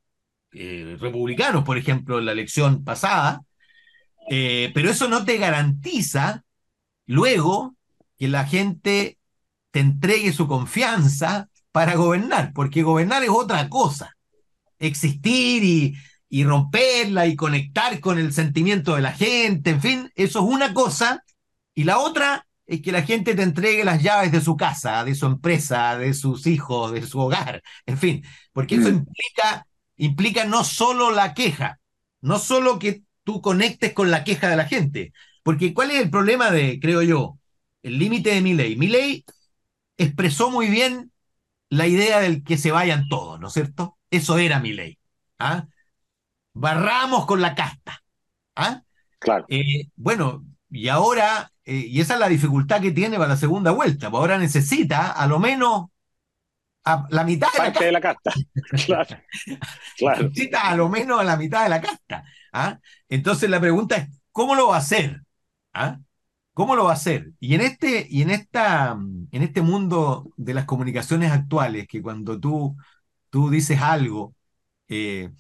eh, 0.54 0.98
republicanos, 1.00 1.64
por 1.64 1.78
ejemplo, 1.78 2.20
en 2.20 2.26
la 2.26 2.32
elección 2.32 2.84
pasada, 2.84 3.44
pero 4.30 4.90
eso 4.90 5.10
no 5.10 5.26
te 5.26 5.38
garantiza 5.38 6.46
luego 7.06 7.76
que 8.18 8.30
la 8.30 8.46
gente 8.46 9.18
te 9.72 9.82
entregue 9.82 10.32
su 10.32 10.48
confianza 10.48 11.50
para 11.74 11.96
gobernar, 11.96 12.54
porque 12.54 12.84
gobernar 12.84 13.24
es 13.24 13.30
otra 13.30 13.68
cosa. 13.68 14.16
Existir 14.80 15.64
y, 15.64 15.96
y 16.34 16.46
romperla 16.46 17.28
y 17.28 17.36
conectar 17.36 18.00
con 18.00 18.18
el 18.18 18.32
sentimiento 18.32 18.96
de 18.96 19.02
la 19.02 19.12
gente, 19.12 19.72
en 19.72 19.82
fin, 19.82 20.12
eso 20.16 20.40
es 20.40 20.46
una 20.46 20.74
cosa. 20.74 21.26
Y 21.76 21.84
la 21.84 22.00
otra 22.00 22.48
es 22.66 22.82
que 22.82 22.94
la 22.94 23.04
gente 23.04 23.36
te 23.36 23.44
entregue 23.44 23.84
las 23.84 24.02
llaves 24.02 24.32
de 24.32 24.40
su 24.40 24.56
casa, 24.56 25.04
de 25.04 25.14
su 25.14 25.26
empresa, 25.26 25.98
de 25.98 26.14
sus 26.14 26.48
hijos, 26.48 26.94
de 26.94 27.06
su 27.06 27.20
hogar, 27.20 27.62
en 27.86 27.98
fin, 27.98 28.24
porque 28.54 28.76
eso 28.76 28.90
mm. 28.90 28.96
implica, 28.96 29.68
implica 29.98 30.46
no 30.46 30.64
solo 30.64 31.12
la 31.12 31.34
queja, 31.34 31.82
no 32.22 32.40
solo 32.40 32.80
que 32.80 33.04
tú 33.26 33.42
conectes 33.42 33.92
con 33.92 34.10
la 34.10 34.24
queja 34.24 34.48
de 34.50 34.56
la 34.56 34.66
gente, 34.66 35.12
porque 35.44 35.74
¿cuál 35.74 35.92
es 35.92 36.02
el 36.02 36.10
problema 36.10 36.50
de, 36.50 36.80
creo 36.80 37.02
yo, 37.02 37.40
el 37.84 38.00
límite 38.00 38.34
de 38.34 38.42
mi 38.42 38.54
ley? 38.54 38.78
Mi 38.78 38.88
ley 38.88 39.26
expresó 39.98 40.50
muy 40.50 40.70
bien 40.70 41.12
la 41.68 41.88
idea 41.88 42.22
del 42.22 42.42
que 42.42 42.58
se 42.58 42.72
vayan 42.72 43.10
todos, 43.10 43.38
¿no 43.38 43.48
es 43.48 43.54
cierto? 43.54 43.98
Eso 44.10 44.38
era 44.38 44.62
mi 44.62 44.72
ley. 44.72 44.98
¿ah? 45.40 45.68
Barramos 46.54 47.26
con 47.26 47.42
la 47.42 47.56
casta. 47.56 48.04
¿ah? 48.56 48.82
Claro. 49.20 49.46
Eh, 49.50 49.90
bueno, 49.96 50.46
y 50.70 50.88
ahora, 50.88 51.52
eh, 51.66 51.86
y 51.88 52.02
esa 52.02 52.16
es 52.16 52.20
la 52.20 52.30
dificultad 52.30 52.82
que 52.82 52.92
tiene 52.92 53.18
para 53.18 53.30
la 53.30 53.38
segunda 53.38 53.72
vuelta, 53.72 54.10
pues 54.10 54.20
ahora 54.20 54.38
necesita 54.38 55.12
a 55.12 55.28
lo 55.28 55.40
menos 55.40 55.86
a 56.84 57.06
la 57.10 57.24
mitad 57.24 57.48
de 57.80 57.92
la 57.92 58.02
casta. 58.02 58.34
claro, 58.86 59.18
claro. 59.98 60.24
Necesita 60.24 60.70
a 60.70 60.76
lo 60.76 60.90
menos 60.90 61.20
a 61.20 61.24
la 61.24 61.38
mitad 61.38 61.64
de 61.64 61.70
la 61.70 61.82
casta. 61.82 62.24
¿ah? 62.54 62.80
Entonces 63.10 63.50
la 63.50 63.60
pregunta 63.60 63.98
es, 63.98 64.10
¿cómo 64.32 64.56
lo 64.56 64.70
va 64.70 64.76
a 64.76 64.80
hacer? 64.80 65.22
¿Ah? 65.74 66.00
¿Cómo 66.54 66.76
lo 66.76 66.86
va 66.86 66.92
a 66.92 66.96
hacer? 66.96 67.32
Y 67.40 67.56
en 67.56 67.62
este, 67.62 68.08
y 68.10 68.22
en 68.24 68.30
esta, 68.32 68.92
en 69.32 69.42
este 69.44 69.62
mundo 69.62 70.32
de 70.38 70.54
las 70.54 70.66
comunicaciones 70.66 71.32
actuales, 71.32 71.88
que 71.88 72.02
cuando 72.02 72.40
tú, 72.40 72.76
tú 73.30 73.50
dices 73.50 73.82
algo, 73.82 74.36
eh, 74.90 75.32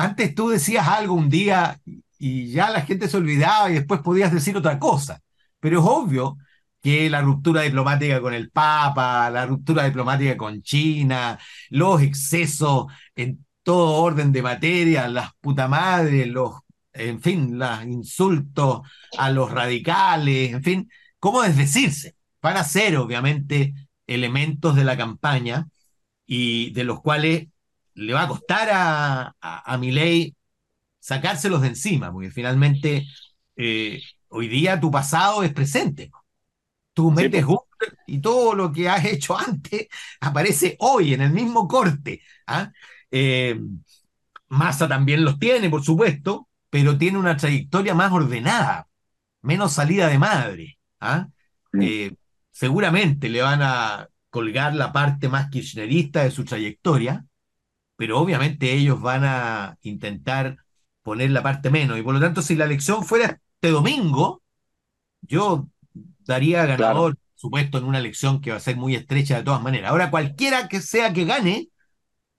antes 0.00 0.34
tú 0.34 0.48
decías 0.48 0.88
algo 0.88 1.14
un 1.14 1.28
día 1.28 1.78
y 2.18 2.50
ya 2.52 2.70
la 2.70 2.82
gente 2.82 3.08
se 3.08 3.16
olvidaba 3.18 3.70
y 3.70 3.74
después 3.74 4.00
podías 4.00 4.32
decir 4.32 4.56
otra 4.56 4.78
cosa. 4.78 5.20
Pero 5.60 5.80
es 5.80 5.84
obvio 5.86 6.38
que 6.82 7.10
la 7.10 7.20
ruptura 7.20 7.62
diplomática 7.62 8.20
con 8.20 8.32
el 8.32 8.50
Papa, 8.50 9.28
la 9.30 9.44
ruptura 9.46 9.84
diplomática 9.84 10.36
con 10.36 10.62
China, 10.62 11.38
los 11.68 12.00
excesos 12.02 12.86
en 13.14 13.44
todo 13.62 14.02
orden 14.02 14.32
de 14.32 14.42
materia, 14.42 15.06
las 15.08 15.32
puta 15.40 15.68
madre, 15.68 16.24
los, 16.26 16.54
en 16.94 17.20
fin, 17.20 17.58
los 17.58 17.84
insultos 17.84 18.80
a 19.18 19.30
los 19.30 19.50
radicales, 19.50 20.52
en 20.52 20.62
fin, 20.62 20.90
¿cómo 21.18 21.42
desdecirse? 21.42 22.16
Van 22.40 22.56
a 22.56 22.64
ser, 22.64 22.96
obviamente, 22.96 23.74
elementos 24.06 24.76
de 24.76 24.84
la 24.84 24.96
campaña 24.96 25.68
y 26.26 26.70
de 26.72 26.84
los 26.84 27.02
cuales 27.02 27.48
le 28.00 28.14
va 28.14 28.22
a 28.22 28.28
costar 28.28 28.68
a, 28.72 29.36
a, 29.40 29.78
Milei 29.78 30.34
sacárselos 30.98 31.62
de 31.62 31.68
encima, 31.68 32.12
porque 32.12 32.30
finalmente 32.30 33.06
eh, 33.56 34.02
hoy 34.28 34.48
día 34.48 34.80
tu 34.80 34.90
pasado 34.90 35.42
es 35.42 35.52
presente. 35.52 36.10
Tú 36.94 37.10
metes 37.10 37.44
Google 37.44 37.66
y 38.06 38.20
todo 38.20 38.54
lo 38.54 38.72
que 38.72 38.88
has 38.88 39.04
hecho 39.04 39.38
antes 39.38 39.88
aparece 40.20 40.76
hoy 40.80 41.14
en 41.14 41.22
el 41.22 41.30
mismo 41.32 41.68
corte. 41.68 42.22
¿ah? 42.46 42.72
Eh, 43.10 43.60
Massa 44.48 44.88
también 44.88 45.24
los 45.24 45.38
tiene, 45.38 45.70
por 45.70 45.84
supuesto, 45.84 46.48
pero 46.70 46.98
tiene 46.98 47.18
una 47.18 47.36
trayectoria 47.36 47.94
más 47.94 48.12
ordenada, 48.12 48.88
menos 49.42 49.74
salida 49.74 50.08
de 50.08 50.18
madre. 50.18 50.78
¿ah? 51.00 51.28
Eh, 51.80 52.14
seguramente 52.50 53.28
le 53.28 53.42
van 53.42 53.60
a 53.62 54.08
colgar 54.30 54.74
la 54.74 54.92
parte 54.92 55.28
más 55.28 55.50
kirchnerista 55.50 56.24
de 56.24 56.30
su 56.30 56.44
trayectoria, 56.44 57.26
pero 58.00 58.18
obviamente 58.18 58.72
ellos 58.72 58.98
van 58.98 59.24
a 59.24 59.76
intentar 59.82 60.56
poner 61.02 61.32
la 61.32 61.42
parte 61.42 61.68
menos. 61.68 61.98
Y 61.98 62.02
por 62.02 62.14
lo 62.14 62.20
tanto, 62.20 62.40
si 62.40 62.56
la 62.56 62.64
elección 62.64 63.04
fuera 63.04 63.38
este 63.56 63.70
domingo, 63.70 64.42
yo 65.20 65.68
daría 66.20 66.64
ganador 66.64 67.18
supuesto, 67.34 67.76
en 67.76 67.84
una 67.84 67.98
elección 67.98 68.40
que 68.40 68.52
va 68.52 68.56
a 68.56 68.60
ser 68.60 68.78
muy 68.78 68.94
estrecha 68.94 69.36
de 69.36 69.42
todas 69.42 69.60
maneras. 69.60 69.90
Ahora, 69.90 70.10
cualquiera 70.10 70.66
que 70.66 70.80
sea 70.80 71.12
que 71.12 71.26
gane, 71.26 71.68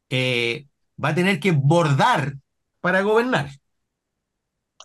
eh, 0.10 0.66
va 0.98 1.10
a 1.10 1.16
tener 1.16 1.40
que 1.40 1.52
bordar 1.52 2.38
para 2.80 3.04
gobernar. 3.04 3.52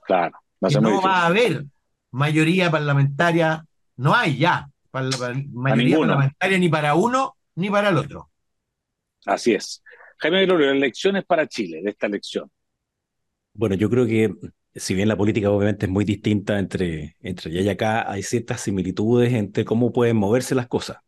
Claro. 0.05 0.39
no 0.61 1.01
va 1.01 1.23
a 1.23 1.27
haber 1.29 1.65
mayoría 2.11 2.71
parlamentaria, 2.71 3.65
no 3.97 4.15
hay 4.15 4.37
ya 4.37 4.69
mayoría 4.93 5.99
parlamentaria 6.01 6.59
ni 6.59 6.69
para 6.69 6.95
uno 6.97 7.35
ni 7.55 7.71
para 7.71 7.89
el 7.89 7.97
otro. 7.97 8.31
Así 9.25 9.55
es. 9.55 9.83
Jaime 10.19 10.47
Glorio, 10.47 10.71
elecciones 10.71 11.25
para 11.25 11.47
Chile, 11.47 11.81
de 11.83 11.91
esta 11.91 12.07
elección. 12.07 12.51
Bueno, 13.53 13.75
yo 13.75 13.89
creo 13.89 14.07
que 14.07 14.33
si 14.75 14.95
bien 14.95 15.09
la 15.09 15.17
política 15.17 15.51
obviamente 15.51 15.87
es 15.87 15.93
muy 15.93 16.05
distinta 16.05 16.59
entre, 16.59 17.17
entre 17.21 17.51
allá 17.51 17.61
y 17.63 17.69
acá, 17.69 18.11
hay 18.11 18.23
ciertas 18.23 18.61
similitudes 18.61 19.33
entre 19.33 19.65
cómo 19.65 19.93
pueden 19.93 20.17
moverse 20.17 20.55
las 20.55 20.69
cosas. 20.69 20.99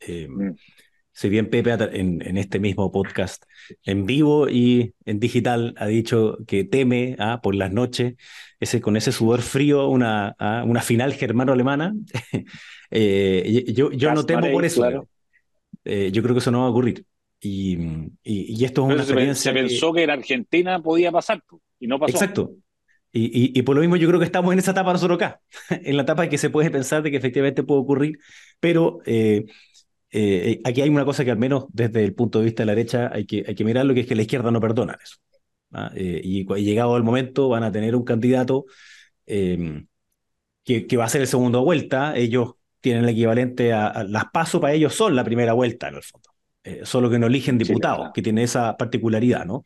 Eh, 0.00 0.28
mm. 0.28 0.54
Si 1.12 1.28
bien 1.28 1.48
Pepe 1.48 1.70
en, 1.70 2.20
en, 2.26 2.36
este 2.36 2.58
mismo 2.58 2.90
podcast 2.90 3.44
en 3.84 4.04
vivo 4.04 4.48
y 4.48 4.94
en 5.04 5.20
digital 5.20 5.72
ha 5.78 5.86
dicho 5.86 6.38
que 6.44 6.64
teme 6.64 7.14
ah, 7.20 7.38
por 7.40 7.54
las 7.54 7.72
noches 7.72 8.14
ese, 8.58 8.80
con 8.80 8.96
ese 8.96 9.12
sudor 9.12 9.40
frío 9.40 9.86
una, 9.86 10.34
ah, 10.40 10.64
una 10.66 10.82
final 10.82 11.14
germano-alemana, 11.14 11.94
eh, 12.90 13.64
yo, 13.68 13.92
yo 13.92 14.12
no 14.12 14.26
temo 14.26 14.50
por 14.50 14.64
eso. 14.64 15.06
Eh, 15.84 16.10
yo 16.12 16.22
creo 16.22 16.34
que 16.34 16.40
eso 16.40 16.50
no 16.50 16.60
va 16.60 16.66
a 16.66 16.70
ocurrir. 16.70 17.06
Y, 17.46 17.76
y, 18.22 18.64
esto 18.64 18.82
es 18.82 18.94
una 18.94 19.02
experiencia. 19.02 19.52
Se 19.52 19.58
pensó 19.58 19.92
que... 19.92 20.04
en 20.04 20.10
Argentina 20.10 20.82
podía 20.82 21.12
pasar 21.12 21.42
y 21.78 21.86
no 21.86 21.98
pasó. 21.98 22.12
Exacto. 22.12 22.54
Y, 23.16 23.56
y, 23.56 23.62
por 23.62 23.76
lo 23.76 23.80
mismo 23.80 23.94
yo 23.94 24.08
creo 24.08 24.18
que 24.18 24.26
estamos 24.26 24.52
en 24.52 24.58
esa 24.58 24.72
etapa 24.72 24.92
nosotros 24.92 25.16
acá, 25.22 25.40
en 25.70 25.96
la 25.96 26.02
etapa 26.02 26.24
en 26.24 26.30
que 26.30 26.38
se 26.38 26.50
puede 26.50 26.70
pensar 26.70 27.02
de 27.02 27.12
que 27.12 27.16
efectivamente 27.16 27.62
puede 27.62 27.80
ocurrir, 27.80 28.18
pero 28.58 28.98
eh, 29.06 29.44
eh, 30.10 30.60
aquí 30.64 30.80
hay 30.80 30.88
una 30.88 31.04
cosa 31.04 31.24
que 31.24 31.30
al 31.30 31.38
menos 31.38 31.66
desde 31.68 32.02
el 32.02 32.12
punto 32.12 32.40
de 32.40 32.46
vista 32.46 32.62
de 32.62 32.66
la 32.66 32.74
derecha 32.74 33.10
hay 33.12 33.24
que, 33.24 33.44
hay 33.46 33.54
que 33.54 33.64
mirar, 33.64 33.86
lo 33.86 33.94
que 33.94 34.00
es 34.00 34.06
que 34.08 34.16
la 34.16 34.22
izquierda 34.22 34.50
no 34.50 34.60
perdona 34.60 34.98
eso. 35.00 35.18
¿ah? 35.72 35.92
Eh, 35.94 36.22
y, 36.24 36.44
llegado 36.64 36.96
el 36.96 37.04
momento 37.04 37.48
van 37.48 37.62
a 37.62 37.70
tener 37.70 37.94
un 37.94 38.02
candidato 38.04 38.64
que, 39.26 39.86
que, 40.64 40.96
va 40.96 41.04
a 41.04 41.08
ser 41.08 41.20
el 41.20 41.28
segundo 41.28 41.62
vuelta, 41.62 42.16
ellos 42.16 42.54
tienen 42.80 43.04
el 43.04 43.10
equivalente 43.10 43.72
a, 43.72 44.02
las 44.02 44.24
pasos 44.32 44.60
para 44.60 44.74
ellos 44.74 44.92
son 44.92 45.14
la 45.14 45.22
primera 45.22 45.52
vuelta 45.52 45.88
en 45.88 45.94
el 45.94 46.02
fondo, 46.02 46.30
solo 46.84 47.10
que 47.10 47.18
no 47.18 47.26
eligen 47.26 47.58
diputados, 47.58 48.10
que 48.14 48.22
tiene 48.22 48.42
esa 48.42 48.76
particularidad, 48.76 49.44
¿no? 49.44 49.64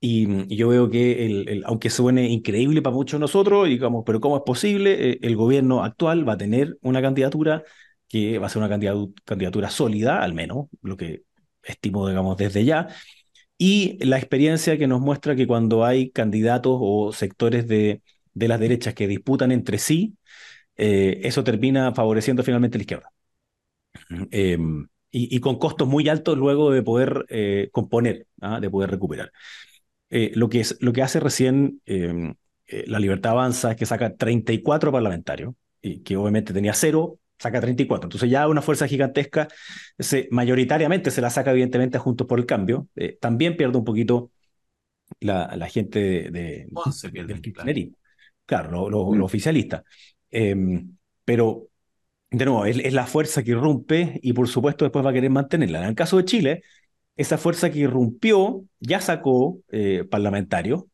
Y, 0.00 0.56
yo 0.56 0.68
veo 0.68 0.90
que, 0.90 1.26
el, 1.26 1.62
aunque 1.66 1.90
suene 1.90 2.28
increíble 2.28 2.80
para 2.80 2.94
muchos 2.94 3.18
de 3.18 3.20
nosotros, 3.20 3.68
digamos, 3.68 4.02
pero 4.06 4.20
¿cómo 4.20 4.36
es 4.38 4.42
posible? 4.44 5.10
Eh, 5.10 5.18
el 5.22 5.36
gobierno 5.36 5.84
actual 5.84 6.26
va 6.26 6.34
a 6.34 6.38
tener 6.38 6.78
una 6.80 7.02
candidatura 7.02 7.64
que 8.08 8.38
va 8.38 8.46
a 8.46 8.50
ser 8.50 8.62
una 8.62 8.68
candidatura, 9.24 9.70
sólida, 9.70 10.22
al 10.22 10.34
menos, 10.34 10.66
lo 10.82 10.96
que 10.96 11.22
estimo, 11.62 12.08
digamos, 12.08 12.36
desde 12.36 12.64
ya. 12.64 12.88
Y 13.58 13.98
la 14.04 14.18
experiencia 14.18 14.78
que 14.78 14.86
nos 14.86 15.00
muestra 15.00 15.36
que 15.36 15.46
cuando 15.46 15.84
hay 15.84 16.10
candidatos 16.10 16.78
o 16.80 17.12
sectores 17.12 17.68
de, 17.68 18.02
de 18.34 18.48
las 18.48 18.60
derechas 18.60 18.94
que 18.94 19.06
disputan 19.06 19.52
entre 19.52 19.78
sí, 19.78 20.16
eh, 20.76 21.20
eso 21.24 21.44
termina 21.44 21.94
favoreciendo 21.94 22.42
finalmente 22.42 22.76
a 22.76 22.78
la 22.78 22.82
izquierda. 22.82 23.12
Em, 24.30 24.88
y, 25.10 25.40
con 25.40 25.58
costos 25.58 25.88
muy 25.88 26.08
altos 26.08 26.38
luego 26.38 26.70
de 26.70 26.82
poder 26.82 27.26
eh, 27.28 27.68
componer, 27.72 28.26
¿ah? 28.40 28.60
de 28.60 28.70
poder 28.70 28.90
recuperar. 28.90 29.32
Eh, 30.08 30.32
lo, 30.34 30.48
que 30.48 30.60
es, 30.60 30.76
lo 30.80 30.92
que 30.92 31.02
hace 31.02 31.20
recién 31.20 31.80
em, 31.86 32.34
eh, 32.66 32.84
la 32.86 32.98
Libertad 32.98 33.32
Avanza 33.32 33.72
es 33.72 33.76
que 33.76 33.86
saca 33.86 34.14
34 34.16 34.92
parlamentarios, 34.92 35.54
y 35.82 36.00
que 36.00 36.16
obviamente 36.16 36.52
tenía 36.52 36.74
cero, 36.74 37.18
saca 37.38 37.60
34. 37.60 38.06
Entonces 38.06 38.30
ya 38.30 38.46
una 38.48 38.62
fuerza 38.62 38.86
gigantesca, 38.86 39.48
se, 39.98 40.28
mayoritariamente 40.30 41.10
se 41.10 41.20
la 41.20 41.30
saca 41.30 41.52
evidentemente 41.52 41.96
a 41.96 42.00
Juntos 42.00 42.26
por 42.26 42.38
el 42.38 42.46
Cambio. 42.46 42.88
Eh, 42.96 43.18
también 43.20 43.56
pierde 43.56 43.78
un 43.78 43.84
poquito 43.84 44.30
la, 45.20 45.56
la 45.56 45.68
gente 45.68 45.98
de, 45.98 46.30
de, 46.30 47.22
del 47.24 47.40
kirchnerismo. 47.40 47.96
Claro, 48.44 48.90
lo, 48.90 49.06
mm. 49.12 49.22
oficialista. 49.22 49.84
Em, 50.30 50.96
pero, 51.24 51.68
de 52.30 52.44
nuevo, 52.44 52.64
es, 52.66 52.78
es, 52.78 52.92
la 52.92 53.06
fuerza 53.06 53.42
que 53.42 53.52
irrumpe 53.52 54.18
y 54.22 54.32
por 54.32 54.48
supuesto 54.48 54.84
después 54.84 55.04
va 55.04 55.10
a 55.10 55.12
querer 55.12 55.30
mantenerla. 55.30 55.80
En 55.82 55.88
el 55.88 55.94
caso 55.94 56.16
de 56.16 56.24
Chile, 56.24 56.62
esa 57.16 57.38
fuerza 57.38 57.70
que 57.70 57.80
irrumpió 57.80 58.64
ya 58.78 59.00
sacó 59.00 59.60
eh, 59.70 60.04
parlamentarios 60.10 60.84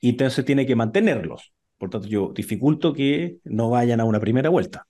y 0.00 0.10
entonces 0.10 0.44
tiene 0.44 0.66
que 0.66 0.76
mantenerlos. 0.76 1.52
Por 1.78 1.90
tanto, 1.90 2.08
yo 2.08 2.32
dificulto 2.34 2.92
que 2.92 3.38
no 3.44 3.70
vayan 3.70 4.00
a 4.00 4.04
una 4.04 4.20
primera 4.20 4.48
vuelta, 4.48 4.86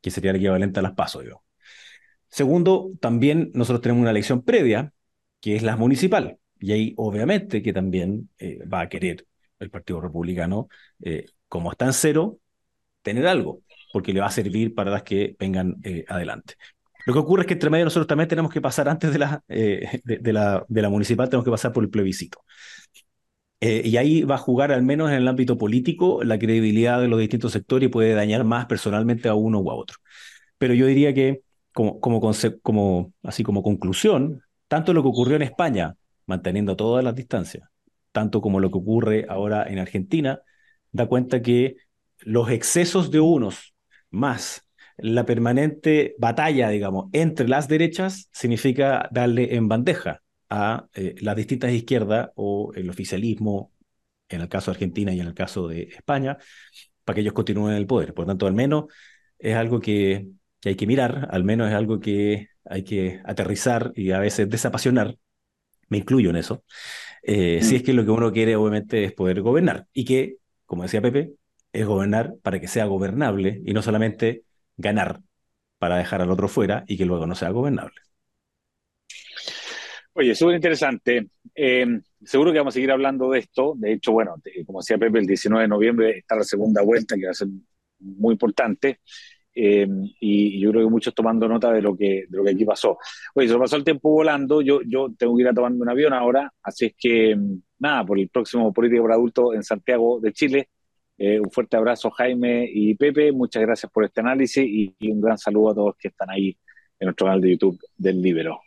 que 0.00 0.10
sería 0.10 0.30
el 0.30 0.36
equivalente 0.36 0.80
a 0.80 0.82
las 0.82 0.92
pasos. 0.92 1.24
Segundo, 2.28 2.92
también 3.00 3.50
nosotros 3.54 3.82
tenemos 3.82 4.02
una 4.02 4.10
elección 4.10 4.42
previa, 4.42 4.92
que 5.40 5.56
es 5.56 5.62
la 5.62 5.76
municipal. 5.76 6.38
Y 6.58 6.72
ahí, 6.72 6.94
obviamente, 6.96 7.62
que 7.62 7.72
también 7.72 8.30
eh, 8.38 8.64
va 8.66 8.82
a 8.82 8.88
querer 8.88 9.26
el 9.58 9.70
Partido 9.70 10.00
Republicano, 10.00 10.68
eh, 11.02 11.26
como 11.48 11.72
está 11.72 11.86
en 11.86 11.92
cero, 11.92 12.38
tener 13.02 13.26
algo, 13.26 13.62
porque 13.92 14.12
le 14.12 14.20
va 14.20 14.26
a 14.26 14.30
servir 14.30 14.74
para 14.74 14.90
las 14.90 15.02
que 15.02 15.36
vengan 15.38 15.76
adelante. 16.08 16.54
Lo 17.04 17.12
que 17.12 17.18
ocurre 17.18 17.42
es 17.42 17.46
que 17.46 17.54
entre 17.54 17.70
medio 17.70 17.84
nosotros 17.84 18.06
también 18.06 18.28
tenemos 18.28 18.52
que 18.52 18.60
pasar 18.60 18.88
antes 18.88 19.12
de 19.12 19.18
la, 19.18 19.42
eh, 19.48 20.00
de, 20.04 20.32
la, 20.32 20.64
de 20.68 20.82
la 20.82 20.88
municipal, 20.88 21.28
tenemos 21.28 21.44
que 21.44 21.50
pasar 21.50 21.72
por 21.72 21.82
el 21.82 21.90
plebiscito. 21.90 22.44
Eh, 23.60 23.82
y 23.84 23.96
ahí 23.96 24.22
va 24.22 24.36
a 24.36 24.38
jugar, 24.38 24.72
al 24.72 24.82
menos 24.82 25.10
en 25.10 25.16
el 25.16 25.28
ámbito 25.28 25.56
político, 25.56 26.22
la 26.24 26.38
credibilidad 26.38 27.00
de 27.00 27.08
los 27.08 27.20
distintos 27.20 27.52
sectores 27.52 27.88
y 27.88 27.90
puede 27.90 28.14
dañar 28.14 28.44
más 28.44 28.66
personalmente 28.66 29.28
a 29.28 29.34
uno 29.34 29.60
u 29.60 29.70
a 29.70 29.74
otro. 29.74 29.98
Pero 30.58 30.74
yo 30.74 30.86
diría 30.86 31.14
que, 31.14 31.42
como, 31.72 32.00
como, 32.00 32.20
como, 32.62 33.12
así 33.22 33.42
como 33.42 33.62
conclusión, 33.62 34.42
tanto 34.68 34.92
lo 34.92 35.02
que 35.02 35.08
ocurrió 35.08 35.36
en 35.36 35.42
España, 35.42 35.94
manteniendo 36.26 36.76
todas 36.76 37.04
las 37.04 37.14
distancias, 37.14 37.68
tanto 38.12 38.40
como 38.40 38.60
lo 38.60 38.70
que 38.70 38.78
ocurre 38.78 39.26
ahora 39.28 39.64
en 39.68 39.78
Argentina, 39.78 40.40
da 40.92 41.06
cuenta 41.06 41.42
que 41.42 41.76
los 42.20 42.50
excesos 42.50 43.10
de 43.10 43.20
unos 43.20 43.71
más 44.12 44.66
la 44.98 45.26
permanente 45.26 46.14
batalla, 46.18 46.68
digamos, 46.68 47.08
entre 47.12 47.48
las 47.48 47.68
derechas 47.68 48.28
significa 48.32 49.08
darle 49.10 49.56
en 49.56 49.68
bandeja 49.68 50.22
a 50.48 50.86
eh, 50.94 51.14
las 51.20 51.36
distintas 51.36 51.72
izquierdas 51.72 52.30
o 52.36 52.72
el 52.74 52.90
oficialismo, 52.90 53.72
en 54.28 54.42
el 54.42 54.48
caso 54.48 54.70
de 54.70 54.76
Argentina 54.76 55.12
y 55.12 55.20
en 55.20 55.26
el 55.26 55.34
caso 55.34 55.68
de 55.68 55.82
España, 55.84 56.38
para 57.04 57.14
que 57.14 57.20
ellos 57.22 57.32
continúen 57.32 57.72
en 57.72 57.78
el 57.78 57.86
poder. 57.86 58.14
Por 58.14 58.26
tanto, 58.26 58.46
al 58.46 58.54
menos 58.54 58.84
es 59.38 59.56
algo 59.56 59.80
que, 59.80 60.28
hay 60.64 60.76
que 60.76 60.86
mirar, 60.86 61.28
al 61.32 61.44
menos 61.44 61.68
es 61.68 61.74
algo 61.74 61.98
que 62.00 62.48
hay 62.64 62.84
que 62.84 63.20
aterrizar 63.24 63.92
y 63.96 64.12
a 64.12 64.20
veces 64.20 64.48
desapasionar, 64.48 65.16
me 65.88 65.98
incluyo 65.98 66.30
en 66.30 66.36
eso, 66.36 66.64
eh, 67.22 67.60
si 67.62 67.74
mm. 67.74 67.76
es 67.76 67.82
que 67.82 67.92
lo 67.92 68.04
que 68.04 68.10
uno 68.10 68.32
quiere 68.32 68.56
obviamente 68.56 69.04
es 69.04 69.12
poder 69.12 69.42
gobernar 69.42 69.86
y 69.92 70.04
que, 70.04 70.36
como 70.66 70.84
decía 70.84 71.02
Pepe, 71.02 71.32
es 71.72 71.86
gobernar 71.86 72.34
para 72.42 72.60
que 72.60 72.68
sea 72.68 72.84
gobernable 72.86 73.60
y 73.64 73.72
no 73.72 73.82
solamente 73.82 74.44
ganar 74.76 75.20
para 75.78 75.96
dejar 75.96 76.22
al 76.22 76.30
otro 76.30 76.48
fuera 76.48 76.84
y 76.86 76.96
que 76.96 77.04
luego 77.04 77.26
no 77.26 77.34
sea 77.34 77.50
gobernable. 77.50 77.96
Oye, 80.14 80.34
súper 80.34 80.56
interesante. 80.56 81.28
Eh, 81.54 81.86
seguro 82.22 82.52
que 82.52 82.58
vamos 82.58 82.72
a 82.72 82.76
seguir 82.76 82.92
hablando 82.92 83.30
de 83.30 83.38
esto. 83.40 83.74
De 83.76 83.94
hecho, 83.94 84.12
bueno, 84.12 84.34
como 84.66 84.80
decía 84.80 84.98
Pepe, 84.98 85.18
el 85.20 85.26
19 85.26 85.62
de 85.62 85.68
noviembre 85.68 86.18
está 86.18 86.36
la 86.36 86.44
segunda 86.44 86.82
vuelta, 86.82 87.16
que 87.16 87.24
va 87.24 87.30
a 87.30 87.34
ser 87.34 87.48
muy 87.98 88.32
importante. 88.32 89.00
Eh, 89.54 89.86
y 90.20 90.60
yo 90.60 90.70
creo 90.70 90.86
que 90.86 90.90
muchos 90.90 91.14
tomando 91.14 91.48
nota 91.48 91.72
de 91.72 91.82
lo 91.82 91.96
que, 91.96 92.26
de 92.28 92.36
lo 92.36 92.44
que 92.44 92.50
aquí 92.50 92.64
pasó. 92.64 92.98
Oye, 93.34 93.48
se 93.48 93.56
pasó 93.58 93.76
el 93.76 93.84
tiempo 93.84 94.10
volando. 94.10 94.60
Yo, 94.60 94.80
yo 94.86 95.08
tengo 95.16 95.34
que 95.36 95.42
ir 95.42 95.48
a 95.48 95.54
tomando 95.54 95.82
un 95.82 95.88
avión 95.88 96.12
ahora. 96.12 96.52
Así 96.62 96.86
es 96.86 96.94
que, 96.98 97.36
nada, 97.78 98.04
por 98.04 98.18
el 98.18 98.28
próximo 98.28 98.72
Político 98.72 99.04
para 99.04 99.14
Adultos 99.14 99.54
en 99.54 99.62
Santiago 99.62 100.20
de 100.20 100.32
Chile, 100.32 100.68
eh, 101.18 101.40
un 101.40 101.50
fuerte 101.50 101.76
abrazo, 101.76 102.10
Jaime 102.10 102.68
y 102.72 102.94
Pepe. 102.94 103.32
Muchas 103.32 103.62
gracias 103.62 103.90
por 103.92 104.04
este 104.04 104.20
análisis 104.20 104.64
y, 104.64 104.94
un 105.10 105.20
gran 105.20 105.38
saludo 105.38 105.70
a 105.70 105.74
todos 105.74 105.96
que 105.98 106.08
están 106.08 106.30
ahí 106.30 106.56
en 106.98 107.06
nuestro 107.06 107.26
canal 107.26 107.40
de 107.40 107.50
YouTube 107.50 107.78
del 107.96 108.20
Libero. 108.20 108.60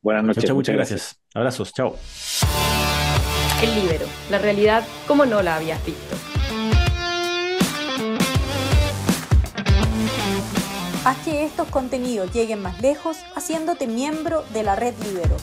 Buenas 0.00 0.24
noches. 0.24 0.50
muchas 0.52 0.74
gracias. 0.74 1.20
Abrazos, 1.34 1.72
chao. 1.72 1.96
El 3.62 3.74
Libero, 3.74 4.06
la 4.30 4.38
realidad 4.38 4.84
como 5.06 5.26
no 5.26 5.42
la 5.42 5.56
habías 5.56 5.84
visto. 5.84 6.16
Haz 11.04 11.24
que 11.24 11.44
estos 11.44 11.68
contenidos 11.68 12.32
lleguen 12.32 12.60
más 12.60 12.80
lejos 12.82 13.18
haciéndote 13.34 13.86
miembro 13.86 14.44
de 14.52 14.62
la 14.62 14.76
red 14.76 14.94
Libero. 15.04 15.36